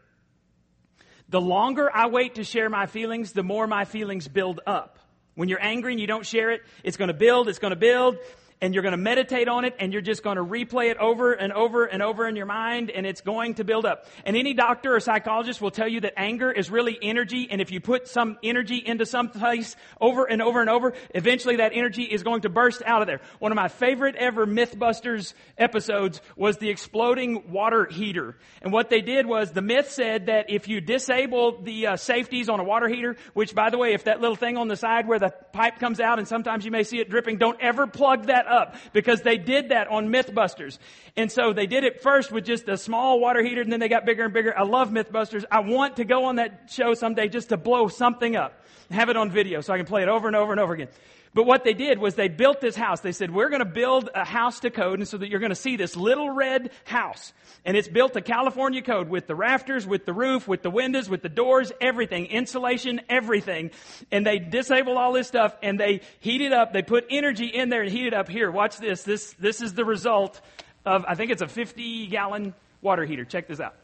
[1.30, 5.00] The longer I wait to share my feelings, the more my feelings build up.
[5.34, 7.76] When you're angry and you don't share it, it's going to build, it's going to
[7.76, 8.18] build,
[8.62, 11.34] and you're going to meditate on it and you're just going to replay it over
[11.34, 14.06] and over and over in your mind and it's going to build up.
[14.26, 17.72] And any doctor or psychologist will tell you that anger is really energy and if
[17.72, 22.04] you put some energy into some place over and over and over, eventually that energy
[22.04, 23.22] is going to burst out of there.
[23.40, 28.38] One of my favorite ever Mythbusters episodes was the exploding water heater.
[28.62, 32.50] And what they did was the myth said that if you disable the uh, safeties
[32.50, 35.08] on a water heater, which by the way, if that little thing on the side
[35.08, 38.28] where the pipe comes out and sometimes you may see it dripping, don't ever plug
[38.28, 40.78] that that up because they did that on Mythbusters.
[41.16, 43.90] And so they did it first with just a small water heater and then they
[43.90, 44.58] got bigger and bigger.
[44.58, 45.46] I love Mythbusters.
[45.52, 48.62] I want to go on that show someday just to blow something up.
[48.92, 50.90] Have it on video so I can play it over and over and over again.
[51.36, 53.02] But what they did was they built this house.
[53.02, 55.50] They said, we're going to build a house to code and so that you're going
[55.50, 57.34] to see this little red house.
[57.66, 61.10] And it's built to California code with the rafters, with the roof, with the windows,
[61.10, 63.72] with the doors, everything, insulation, everything.
[64.14, 66.72] And they disabled all this stuff and they heat it up.
[66.72, 68.30] They put energy in there and heat it up.
[68.36, 69.04] Here, watch this.
[69.04, 70.42] This, this is the result
[70.86, 73.24] of, I think it's a 50 gallon water heater.
[73.24, 73.76] Check this out.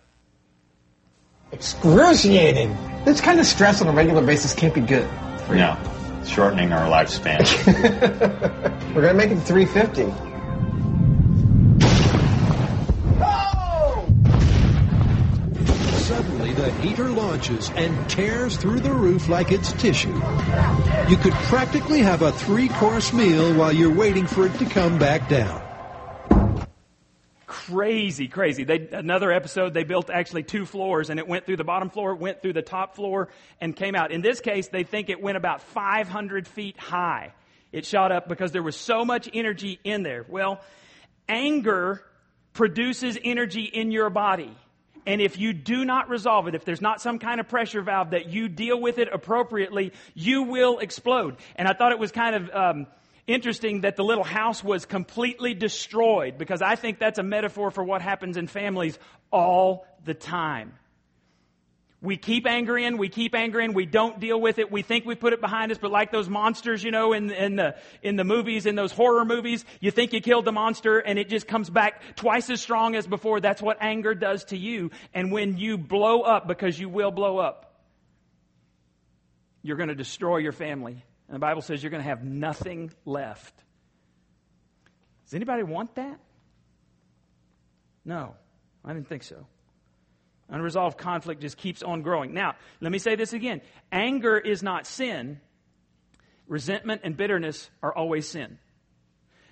[1.53, 2.77] Excruciating.
[3.05, 5.09] This kind of stress on a regular basis can't be good.
[5.49, 5.77] No,
[6.25, 7.39] shortening our lifespan.
[8.93, 10.30] We're gonna make it 350.
[16.81, 20.13] Heater launches and tears through the roof like it's tissue.
[21.07, 25.29] You could practically have a three-course meal while you're waiting for it to come back
[25.29, 25.61] down.
[27.47, 28.63] crazy, crazy.
[28.63, 32.15] They, another episode, they built actually two floors and it went through the bottom floor,
[32.15, 34.11] went through the top floor and came out.
[34.11, 37.33] In this case, they think it went about 500 feet high.
[37.71, 40.25] It shot up because there was so much energy in there.
[40.27, 40.61] Well,
[41.29, 42.03] anger
[42.53, 44.55] produces energy in your body.
[45.05, 48.11] And if you do not resolve it, if there's not some kind of pressure valve
[48.11, 51.37] that you deal with it appropriately, you will explode.
[51.55, 52.87] And I thought it was kind of um,
[53.27, 57.83] interesting that the little house was completely destroyed because I think that's a metaphor for
[57.83, 58.99] what happens in families
[59.31, 60.73] all the time.
[62.03, 65.05] We keep anger in, we keep anger in, we don't deal with it, we think
[65.05, 68.15] we put it behind us, but like those monsters, you know, in, in the, in
[68.15, 71.47] the movies, in those horror movies, you think you killed the monster and it just
[71.47, 73.39] comes back twice as strong as before.
[73.39, 74.89] That's what anger does to you.
[75.13, 77.71] And when you blow up, because you will blow up,
[79.61, 81.03] you're going to destroy your family.
[81.27, 83.53] And the Bible says you're going to have nothing left.
[85.25, 86.19] Does anybody want that?
[88.03, 88.33] No,
[88.83, 89.45] I didn't think so.
[90.51, 92.33] Unresolved conflict just keeps on growing.
[92.33, 93.61] Now, let me say this again.
[93.91, 95.39] Anger is not sin.
[96.47, 98.59] Resentment and bitterness are always sin.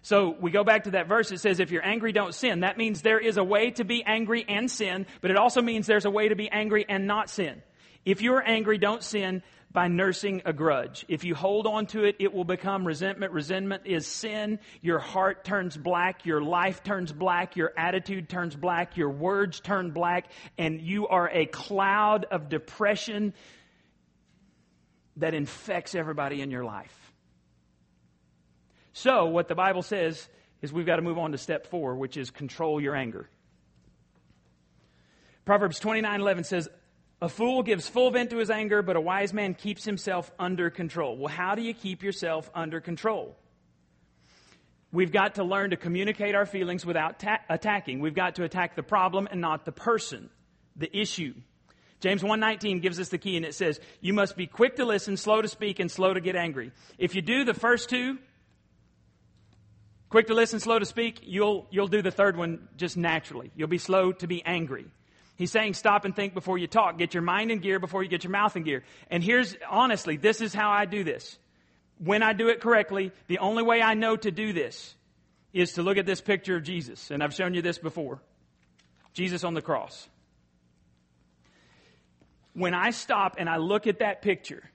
[0.01, 1.31] So we go back to that verse.
[1.31, 2.62] It says, if you're angry, don't sin.
[2.62, 5.88] That means there is a way to be angry and sin, but it also means
[5.88, 7.62] there's a way to be angry and not sin.
[8.05, 11.05] If you're angry, don't sin by nursing a grudge.
[11.08, 13.34] If you hold on to it, it will become resentment.
[13.34, 14.60] Resentment is sin.
[14.82, 16.25] Your heart turns black.
[16.25, 17.55] Your life turns black.
[17.55, 18.97] Your attitude turns black.
[18.97, 20.32] Your words turn black.
[20.58, 23.34] And you are a cloud of depression
[25.17, 26.95] that infects everybody in your life.
[28.93, 30.27] So, what the Bible says
[30.62, 33.29] is we've got to move on to step four, which is control your anger.
[35.45, 36.69] Proverbs 29 11 says,
[37.21, 40.69] a fool gives full vent to his anger, but a wise man keeps himself under
[40.69, 41.17] control.
[41.17, 43.36] Well, how do you keep yourself under control?
[44.91, 47.99] We've got to learn to communicate our feelings without ta- attacking.
[47.99, 50.29] We've got to attack the problem and not the person,
[50.75, 51.34] the issue.
[51.99, 55.17] James 1:19 gives us the key and it says, "You must be quick to listen,
[55.17, 58.17] slow to speak and slow to get angry." If you do the first two,
[60.08, 63.51] quick to listen, slow to speak, you'll you'll do the third one just naturally.
[63.55, 64.86] You'll be slow to be angry.
[65.39, 66.97] He's saying stop and think before you talk.
[66.97, 68.84] Get your mind in gear before you get your mouth in gear.
[69.10, 71.39] And here's, honestly, this is how I do this.
[71.97, 74.93] When I do it correctly, the only way I know to do this
[75.54, 77.10] is to look at this picture of Jesus.
[77.10, 78.21] And I've shown you this before.
[79.13, 80.10] Jesus on the cross.
[82.52, 84.69] When I stop and I look at that picture,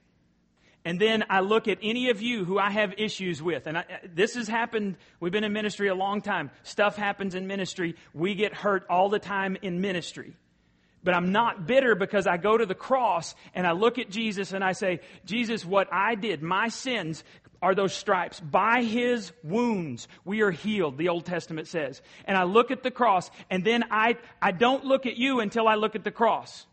[0.83, 3.67] and then I look at any of you who I have issues with.
[3.67, 4.97] And I, this has happened.
[5.19, 6.49] We've been in ministry a long time.
[6.63, 7.95] Stuff happens in ministry.
[8.15, 10.33] We get hurt all the time in ministry.
[11.05, 14.51] But I'm not bitter because I go to the cross and I look at Jesus
[14.51, 17.23] and I say, Jesus, what I did, my sins
[17.61, 18.39] are those stripes.
[18.39, 22.01] By his wounds, we are healed, the Old Testament says.
[22.25, 25.67] And I look at the cross and then I, I don't look at you until
[25.67, 26.65] I look at the cross.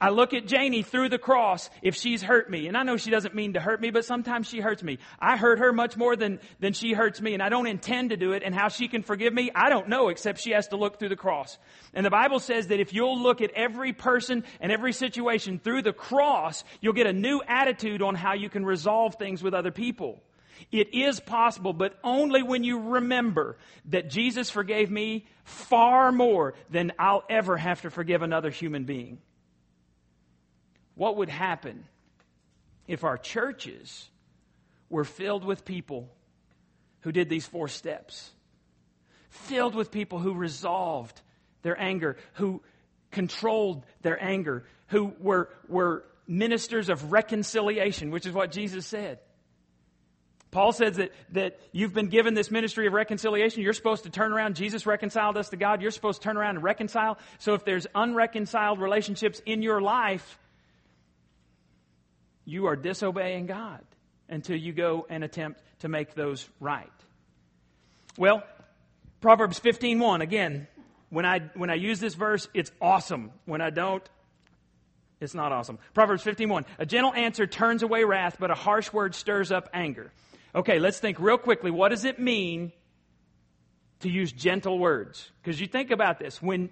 [0.00, 2.68] I look at Janie through the cross if she's hurt me.
[2.68, 4.98] And I know she doesn't mean to hurt me, but sometimes she hurts me.
[5.18, 8.16] I hurt her much more than, than she hurts me, and I don't intend to
[8.16, 8.42] do it.
[8.44, 11.08] And how she can forgive me, I don't know, except she has to look through
[11.08, 11.58] the cross.
[11.94, 15.82] And the Bible says that if you'll look at every person and every situation through
[15.82, 19.72] the cross, you'll get a new attitude on how you can resolve things with other
[19.72, 20.22] people.
[20.70, 26.92] It is possible, but only when you remember that Jesus forgave me far more than
[26.98, 29.18] I'll ever have to forgive another human being
[30.98, 31.84] what would happen
[32.88, 34.10] if our churches
[34.90, 36.10] were filled with people
[37.02, 38.28] who did these four steps?
[39.30, 41.20] Filled with people who resolved
[41.62, 42.60] their anger, who
[43.12, 49.20] controlled their anger, who were, were ministers of reconciliation, which is what Jesus said.
[50.50, 53.62] Paul says that, that you've been given this ministry of reconciliation.
[53.62, 54.56] You're supposed to turn around.
[54.56, 55.80] Jesus reconciled us to God.
[55.80, 57.18] You're supposed to turn around and reconcile.
[57.38, 60.40] So if there's unreconciled relationships in your life,
[62.48, 63.84] you are disobeying God
[64.26, 66.90] until you go and attempt to make those right.
[68.16, 68.42] Well,
[69.20, 70.66] Proverbs 15:1 again,
[71.10, 73.32] when I when I use this verse, it's awesome.
[73.44, 74.02] When I don't,
[75.20, 75.78] it's not awesome.
[75.92, 76.64] Proverbs 15:1.
[76.78, 80.10] A gentle answer turns away wrath, but a harsh word stirs up anger.
[80.54, 81.70] Okay, let's think real quickly.
[81.70, 82.72] What does it mean
[84.00, 85.30] to use gentle words?
[85.42, 86.40] Because you think about this.
[86.40, 86.70] When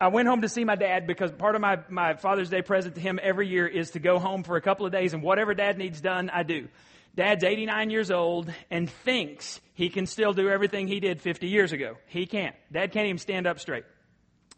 [0.00, 2.94] I went home to see my dad because part of my, my Father's Day present
[2.96, 5.54] to him every year is to go home for a couple of days and whatever
[5.54, 6.68] dad needs done, I do.
[7.14, 11.72] Dad's 89 years old and thinks he can still do everything he did 50 years
[11.72, 11.96] ago.
[12.06, 12.54] He can't.
[12.72, 13.84] Dad can't even stand up straight.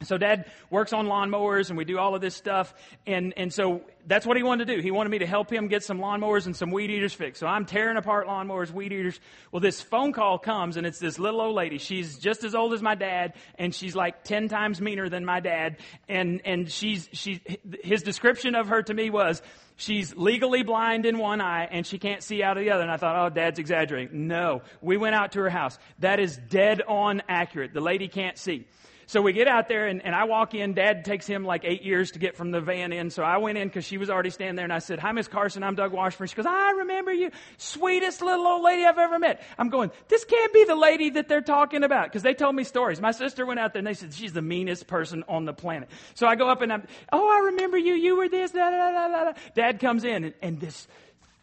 [0.05, 2.75] So dad works on lawnmowers and we do all of this stuff.
[3.07, 4.83] And, and so that's what he wanted to do.
[4.83, 7.41] He wanted me to help him get some lawnmowers and some weed eaters fixed.
[7.41, 9.21] So I'm tearing apart lawnmowers, weed eaters.
[9.51, 11.79] Well, this phone call comes and it's this little old lady.
[11.79, 15.41] She's just as old as my dad and she's like 10 times meaner than my
[15.41, 15.77] dad.
[16.09, 17.41] And, and she's, she,
[17.83, 19.43] his description of her to me was,
[19.77, 22.83] she's legally blind in one eye and she can't see out of the other.
[22.83, 24.29] And I thought, oh, dad's exaggerating.
[24.29, 24.63] No.
[24.81, 25.79] We went out to her house.
[25.99, 27.73] That is dead on accurate.
[27.73, 28.67] The lady can't see.
[29.13, 30.73] So we get out there and, and I walk in.
[30.73, 33.11] Dad takes him like eight years to get from the van in.
[33.11, 35.29] So I went in because she was already standing there and I said, Hi, Miss
[35.29, 35.63] Carson.
[35.63, 36.29] I'm Doug Washburn.
[36.29, 37.31] She goes, I remember you.
[37.59, 39.43] Sweetest little old lady I've ever met.
[39.59, 42.65] I'm going, this can't be the lady that they're talking about because they told me
[42.65, 43.03] stories.
[43.03, 45.91] My sister went out there and they said, she's the meanest person on the planet.
[46.15, 47.93] So I go up and I'm, oh, I remember you.
[47.93, 49.33] You were this, da, da, da, da, da.
[49.55, 50.89] Dad comes in and, and this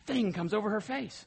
[0.08, 1.24] thing comes over her face.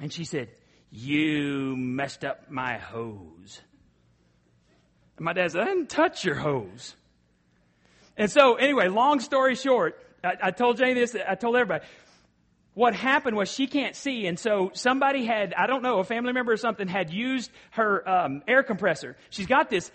[0.00, 0.48] And she said,
[0.90, 3.60] you messed up my hose.
[5.16, 6.94] And my dad said, I didn't touch your hose.
[8.16, 11.84] And so, anyway, long story short, I, I told Jane this, I told everybody.
[12.74, 16.34] What happened was she can't see, and so somebody had, I don't know, a family
[16.34, 19.16] member or something had used her um, air compressor.
[19.30, 19.90] She's got this,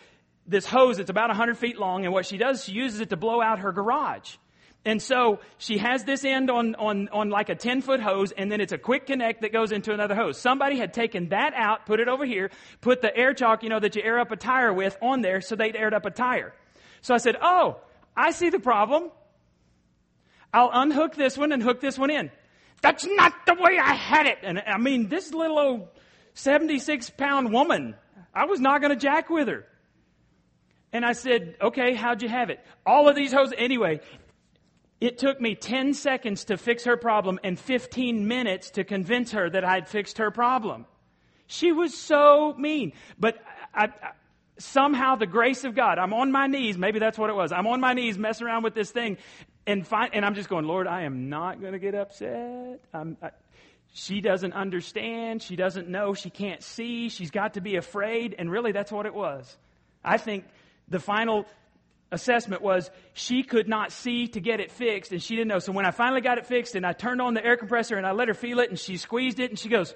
[0.48, 3.18] this hose that's about 100 feet long, and what she does, she uses it to
[3.18, 4.36] blow out her garage.
[4.84, 8.52] And so she has this end on, on, on like a 10 foot hose, and
[8.52, 10.40] then it's a quick connect that goes into another hose.
[10.40, 12.50] Somebody had taken that out, put it over here,
[12.82, 15.42] put the air chuck, you know, that you air up a tire with on there
[15.42, 16.54] so they'd aired up a tire.
[17.02, 17.78] So I said, Oh,
[18.18, 19.12] I see the problem.
[20.54, 22.32] I'll unhook this one and hook this one in.
[22.82, 24.40] That's not the way I had it.
[24.42, 25.88] And I mean, this little old
[26.34, 27.96] 76 pound woman,
[28.34, 29.66] I was not going to jack with her.
[30.94, 32.60] And I said, okay, how'd you have it?
[32.86, 34.02] All of these hoses, anyway,
[35.02, 39.50] it took me 10 seconds to fix her problem and 15 minutes to convince her
[39.50, 40.86] that I'd fixed her problem.
[41.48, 42.94] She was so mean.
[43.20, 43.38] But
[43.74, 44.12] I, I,
[44.58, 47.52] somehow the grace of God, I'm on my knees, maybe that's what it was.
[47.52, 49.18] I'm on my knees messing around with this thing
[49.68, 52.80] and and I'm just going, Lord, I am not going to get upset.
[52.94, 53.32] I,
[53.94, 55.42] she doesn't understand.
[55.44, 56.14] She doesn't know.
[56.14, 57.10] She can't see.
[57.10, 58.36] She's got to be afraid.
[58.38, 59.58] And really, that's what it was.
[60.04, 60.46] I think
[60.88, 61.46] the final
[62.12, 65.60] assessment was she could not see to get it fixed and she didn't know.
[65.60, 68.06] So when I finally got it fixed and I turned on the air compressor and
[68.06, 69.96] I let her feel it and she squeezed it and she goes,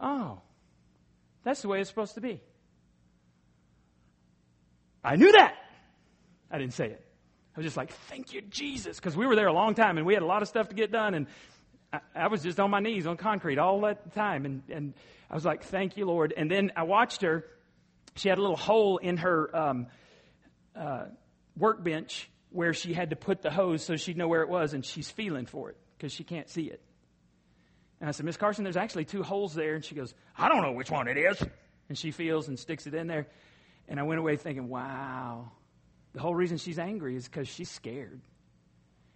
[0.00, 0.40] Oh,
[1.44, 2.40] that's the way it's supposed to be.
[5.02, 5.54] I knew that.
[6.50, 7.04] I didn't say it.
[7.56, 8.96] I was just like, Thank you, Jesus.
[8.96, 10.74] Because we were there a long time and we had a lot of stuff to
[10.74, 11.26] get done and
[11.92, 14.44] I, I was just on my knees on concrete all that time.
[14.44, 14.94] And, and
[15.30, 16.34] I was like, Thank you, Lord.
[16.36, 17.46] And then I watched her.
[18.16, 19.56] She had a little hole in her.
[19.56, 19.86] Um,
[20.76, 21.06] uh,
[21.58, 24.84] workbench where she had to put the hose so she'd know where it was, and
[24.84, 26.82] she's feeling for it because she can't see it.
[28.00, 29.74] And I said, Miss Carson, there's actually two holes there.
[29.74, 31.42] And she goes, I don't know which one it is.
[31.88, 33.26] And she feels and sticks it in there.
[33.88, 35.50] And I went away thinking, wow,
[36.12, 38.20] the whole reason she's angry is because she's scared.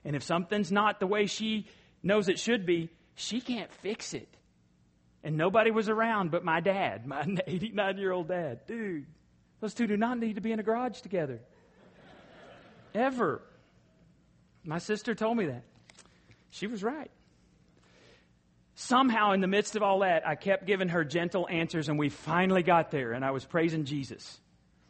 [0.04, 1.68] And if something's not the way she
[2.02, 4.36] knows it should be, she can't fix it.
[5.22, 8.66] And nobody was around but my dad, my 89 year old dad.
[8.66, 9.06] Dude,
[9.60, 11.40] those two do not need to be in a garage together.
[12.94, 13.42] Ever.
[14.64, 15.64] My sister told me that.
[16.50, 17.10] She was right.
[18.74, 22.08] Somehow, in the midst of all that, I kept giving her gentle answers, and we
[22.08, 24.40] finally got there, and I was praising Jesus.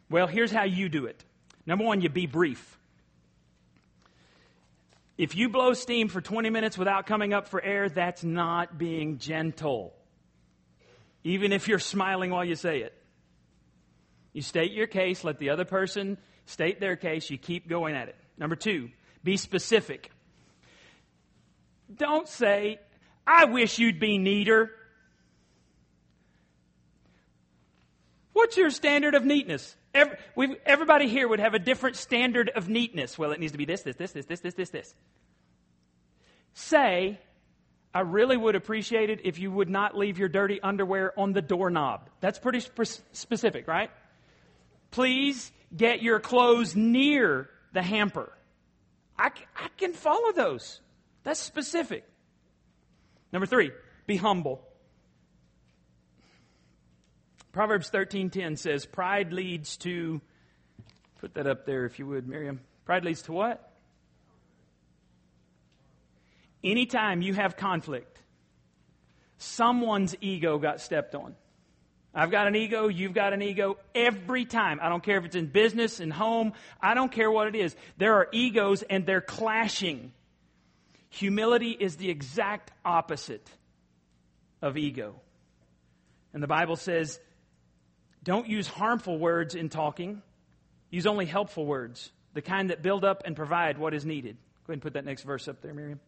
[0.09, 1.23] Well, here's how you do it.
[1.65, 2.77] Number one, you be brief.
[5.17, 9.19] If you blow steam for 20 minutes without coming up for air, that's not being
[9.19, 9.93] gentle.
[11.23, 12.93] Even if you're smiling while you say it.
[14.33, 18.09] You state your case, let the other person state their case, you keep going at
[18.09, 18.15] it.
[18.37, 18.89] Number two,
[19.23, 20.11] be specific.
[21.95, 22.79] Don't say,
[23.25, 24.71] I wish you'd be neater.
[28.33, 29.75] What's your standard of neatness?
[29.93, 30.17] Every,
[30.65, 33.17] everybody here would have a different standard of neatness.
[33.17, 34.95] Well, it needs to be this, this, this, this, this, this, this, this.
[36.55, 37.19] Say,
[37.93, 41.43] I really would appreciate it if you would not leave your dirty underwear on the
[41.43, 42.09] doorknob.
[42.21, 43.91] That's pretty sp- specific, right?
[44.93, 48.31] Please get your clothes near the hamper.
[49.17, 50.81] I, I can follow those.
[51.23, 52.05] That's specific.
[53.31, 53.71] Number three,
[54.05, 54.61] be humble.
[57.53, 60.21] Proverbs 13:10 says, "Pride leads to
[61.19, 62.59] put that up there if you would, Miriam.
[62.85, 63.73] Pride leads to what?
[66.63, 68.19] Anytime you have conflict,
[69.39, 71.35] someone's ego got stepped on.
[72.15, 73.77] I've got an ego, you've got an ego.
[73.95, 77.47] Every time, I don't care if it's in business, in home, I don't care what
[77.47, 77.75] it is.
[77.97, 80.13] There are egos and they're clashing.
[81.09, 83.49] Humility is the exact opposite
[84.61, 85.15] of ego.
[86.33, 87.19] And the Bible says,
[88.23, 90.21] don't use harmful words in talking.
[90.91, 94.37] Use only helpful words, the kind that build up and provide what is needed.
[94.65, 95.99] Go ahead and put that next verse up there, Miriam.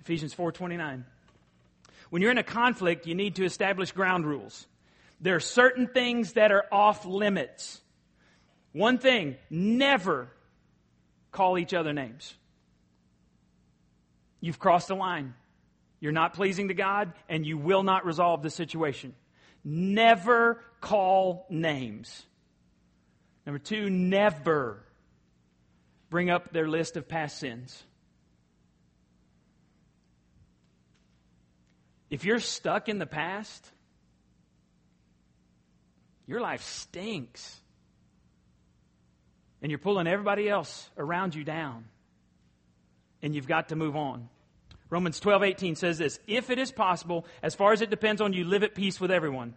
[0.00, 1.04] Ephesians 4:29.
[2.10, 4.66] When you're in a conflict, you need to establish ground rules.
[5.20, 7.80] There are certain things that are off limits.
[8.72, 10.28] One thing, never
[11.32, 12.34] call each other names.
[14.40, 15.34] You've crossed a line.
[16.00, 19.14] You're not pleasing to God, and you will not resolve the situation.
[19.64, 22.22] Never call names.
[23.46, 24.82] Number two, never
[26.10, 27.82] bring up their list of past sins.
[32.10, 33.70] If you're stuck in the past,
[36.26, 37.60] your life stinks.
[39.62, 41.86] And you're pulling everybody else around you down.
[43.22, 44.28] And you've got to move on.
[44.90, 48.32] Romans 12, 18 says this If it is possible, as far as it depends on
[48.32, 49.54] you, live at peace with everyone.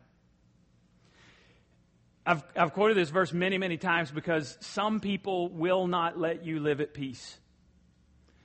[2.25, 6.59] I've, I've quoted this verse many, many times because some people will not let you
[6.59, 7.39] live at peace.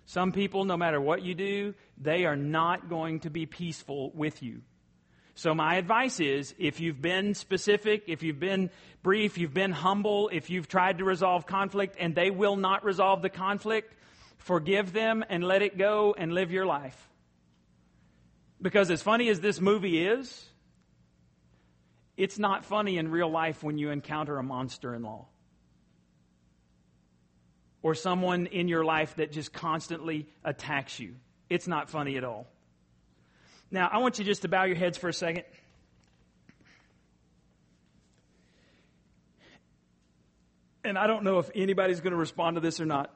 [0.06, 4.42] Some people, no matter what you do, they are not going to be peaceful with
[4.42, 4.60] you.
[5.34, 8.70] So my advice is, if you've been specific, if you've been
[9.02, 13.22] brief, you've been humble, if you've tried to resolve conflict and they will not resolve
[13.22, 13.94] the conflict,
[14.36, 17.08] forgive them and let it go and live your life.
[18.62, 20.46] Because as funny as this movie is,
[22.16, 25.26] it's not funny in real life when you encounter a monster in law
[27.84, 31.14] or someone in your life that just constantly attacks you.
[31.50, 32.46] It's not funny at all.
[33.70, 35.44] Now, I want you just to bow your heads for a second.
[40.82, 43.14] And I don't know if anybody's going to respond to this or not.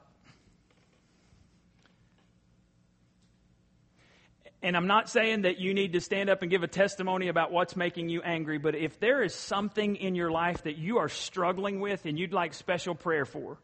[4.61, 7.51] And I'm not saying that you need to stand up and give a testimony about
[7.51, 11.09] what's making you angry, but if there is something in your life that you are
[11.09, 13.57] struggling with and you'd like special prayer for,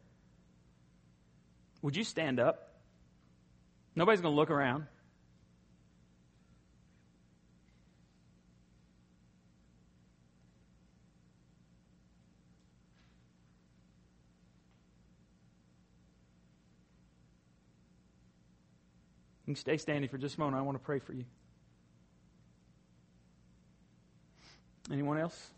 [1.85, 2.73] would you stand up?
[3.95, 4.87] Nobody's going to look around.
[19.45, 20.57] You can stay standing for just a moment.
[20.57, 21.25] I want to pray for you.
[24.91, 25.51] Anyone else?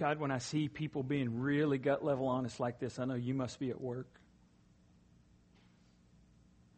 [0.00, 3.34] God, when I see people being really gut level honest like this, I know you
[3.34, 4.08] must be at work.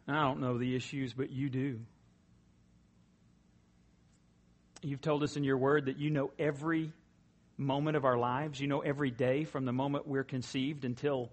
[0.08, 1.78] I don't know the issues, but you do.
[4.82, 6.92] You've told us in your word that you know every
[7.56, 8.60] moment of our lives.
[8.60, 11.30] You know every day from the moment we're conceived until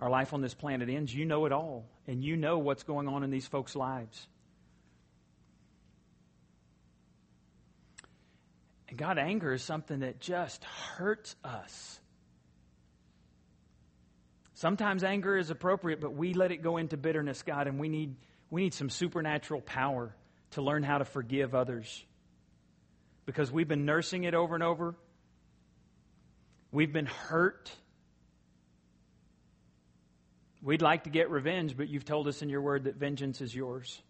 [0.00, 1.14] our life on this planet ends.
[1.14, 1.86] You know it all.
[2.08, 4.26] And you know what's going on in these folks' lives.
[8.92, 11.98] And God, anger is something that just hurts us.
[14.52, 18.16] Sometimes anger is appropriate, but we let it go into bitterness, God, and we need,
[18.50, 20.14] we need some supernatural power
[20.50, 22.04] to learn how to forgive others.
[23.24, 24.94] Because we've been nursing it over and over.
[26.70, 27.72] We've been hurt.
[30.60, 33.54] We'd like to get revenge, but you've told us in your word that vengeance is
[33.54, 34.02] yours.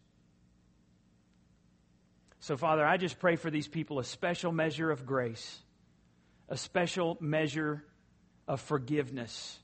[2.42, 5.60] So, Father, I just pray for these people a special measure of grace,
[6.48, 7.84] a special measure
[8.48, 9.60] of forgiveness,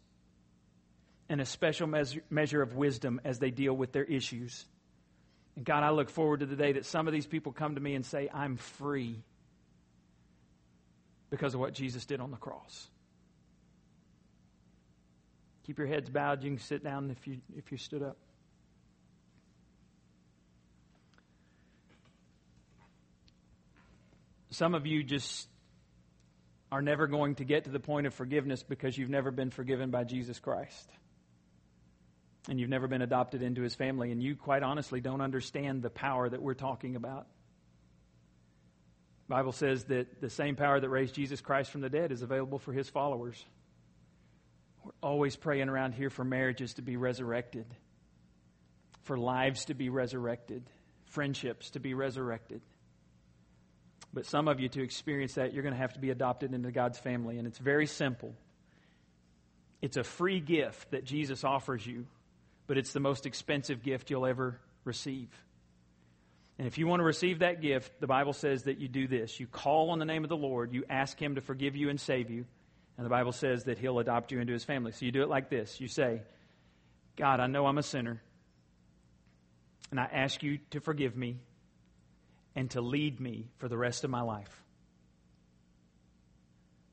[1.29, 4.64] and a special measure, measure of wisdom as they deal with their issues.
[5.57, 7.81] And God, I look forward to the day that some of these people come to
[7.81, 9.24] me and say, I'm free
[11.31, 12.87] because of what Jesus did on the cross.
[15.66, 16.45] Keep your heads bowed.
[16.45, 18.18] You can sit down if you if you stood up.
[24.51, 25.49] Some of you just
[26.71, 29.91] are never going to get to the point of forgiveness because you've never been forgiven
[29.91, 30.91] by Jesus Christ.
[32.49, 35.91] And you've never been adopted into his family, and you quite honestly don't understand the
[35.91, 37.27] power that we're talking about.
[39.29, 42.23] The Bible says that the same power that raised Jesus Christ from the dead is
[42.23, 43.45] available for his followers.
[44.83, 47.67] We're always praying around here for marriages to be resurrected,
[49.03, 50.63] for lives to be resurrected,
[51.07, 52.63] friendships to be resurrected.
[54.13, 56.71] But some of you, to experience that, you're going to have to be adopted into
[56.71, 57.39] God's family.
[57.39, 58.35] And it's very simple.
[59.81, 62.07] It's a free gift that Jesus offers you,
[62.67, 65.29] but it's the most expensive gift you'll ever receive.
[66.59, 69.39] And if you want to receive that gift, the Bible says that you do this.
[69.39, 72.01] You call on the name of the Lord, you ask Him to forgive you and
[72.01, 72.47] save you,
[72.97, 74.91] and the Bible says that He'll adopt you into His family.
[74.91, 76.23] So you do it like this You say,
[77.17, 78.21] God, I know I'm a sinner,
[79.93, 81.37] and I ask you to forgive me
[82.59, 84.65] and to lead me for the rest of my life.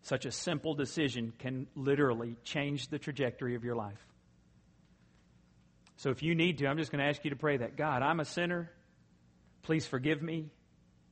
[0.03, 3.97] Such a simple decision can literally change the trajectory of your life.
[5.97, 8.03] So if you need to, I'm just going to ask you to pray that God,
[8.03, 8.69] I'm a sinner.
[9.63, 10.51] Please forgive me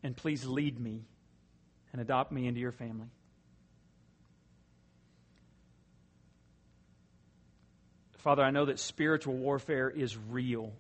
[0.04, 1.02] and please lead me
[1.92, 3.08] and adopt me into your family.
[8.20, 10.74] Father, I know that spiritual warfare is real.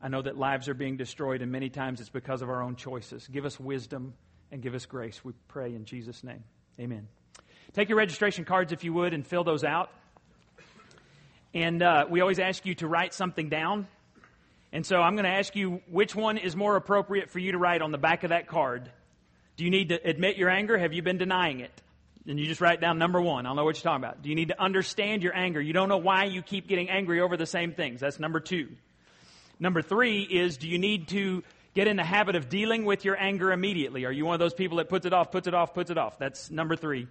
[0.00, 2.76] I know that lives are being destroyed, and many times it's because of our own
[2.76, 3.26] choices.
[3.26, 4.14] Give us wisdom
[4.52, 5.24] and give us grace.
[5.24, 6.44] We pray in Jesus' name.
[6.78, 7.08] Amen.
[7.72, 9.90] Take your registration cards, if you would, and fill those out.
[11.52, 13.88] And uh, we always ask you to write something down.
[14.72, 17.58] And so I'm going to ask you which one is more appropriate for you to
[17.58, 18.90] write on the back of that card.
[19.56, 20.78] Do you need to admit your anger?
[20.78, 21.82] Have you been denying it?
[22.26, 23.46] And you just write down number one.
[23.46, 24.22] I don't know what you're talking about.
[24.22, 25.60] Do you need to understand your anger?
[25.60, 28.00] You don't know why you keep getting angry over the same things.
[28.00, 28.68] That's number two.
[29.60, 31.42] Number three is do you need to
[31.74, 34.04] get in the habit of dealing with your anger immediately?
[34.04, 35.98] Are you one of those people that puts it off, puts it off, puts it
[35.98, 36.18] off?
[36.18, 37.08] That's number three.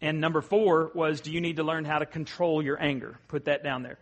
[0.00, 3.18] And number four was do you need to learn how to control your anger?
[3.28, 3.98] Put that down there.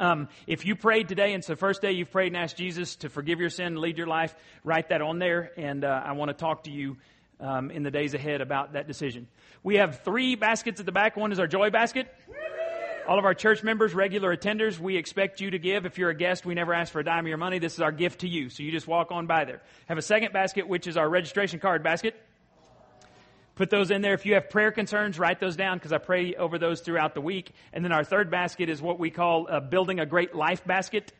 [0.00, 2.94] Um, if you prayed today and it's the first day you've prayed and asked Jesus
[2.96, 5.50] to forgive your sin and lead your life, write that on there.
[5.56, 6.96] And uh, I want to talk to you
[7.40, 9.26] um, in the days ahead about that decision.
[9.64, 11.16] We have three baskets at the back.
[11.16, 12.14] One is our joy basket.
[13.08, 15.86] All of our church members, regular attenders, we expect you to give.
[15.86, 17.58] If you're a guest, we never ask for a dime of your money.
[17.58, 18.50] This is our gift to you.
[18.50, 19.62] So you just walk on by there.
[19.86, 22.20] Have a second basket, which is our registration card basket.
[23.54, 24.12] Put those in there.
[24.12, 27.22] If you have prayer concerns, write those down because I pray over those throughout the
[27.22, 27.52] week.
[27.72, 31.10] And then our third basket is what we call uh, building a great life basket.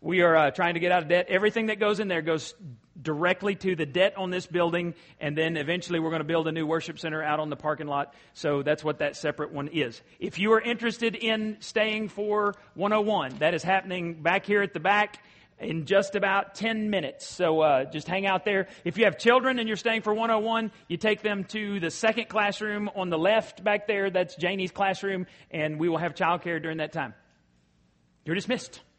[0.00, 1.26] We are uh, trying to get out of debt.
[1.28, 2.54] Everything that goes in there goes
[3.00, 6.52] directly to the debt on this building, and then eventually we're going to build a
[6.52, 8.14] new worship center out on the parking lot.
[8.34, 10.00] So that's what that separate one is.
[10.20, 14.80] If you are interested in staying for 101, that is happening back here at the
[14.80, 15.22] back
[15.58, 17.26] in just about 10 minutes.
[17.26, 18.68] So uh, just hang out there.
[18.84, 22.28] If you have children and you're staying for 101, you take them to the second
[22.28, 24.10] classroom on the left back there.
[24.10, 27.14] That's Janie's classroom, and we will have childcare during that time.
[28.24, 28.80] You're dismissed.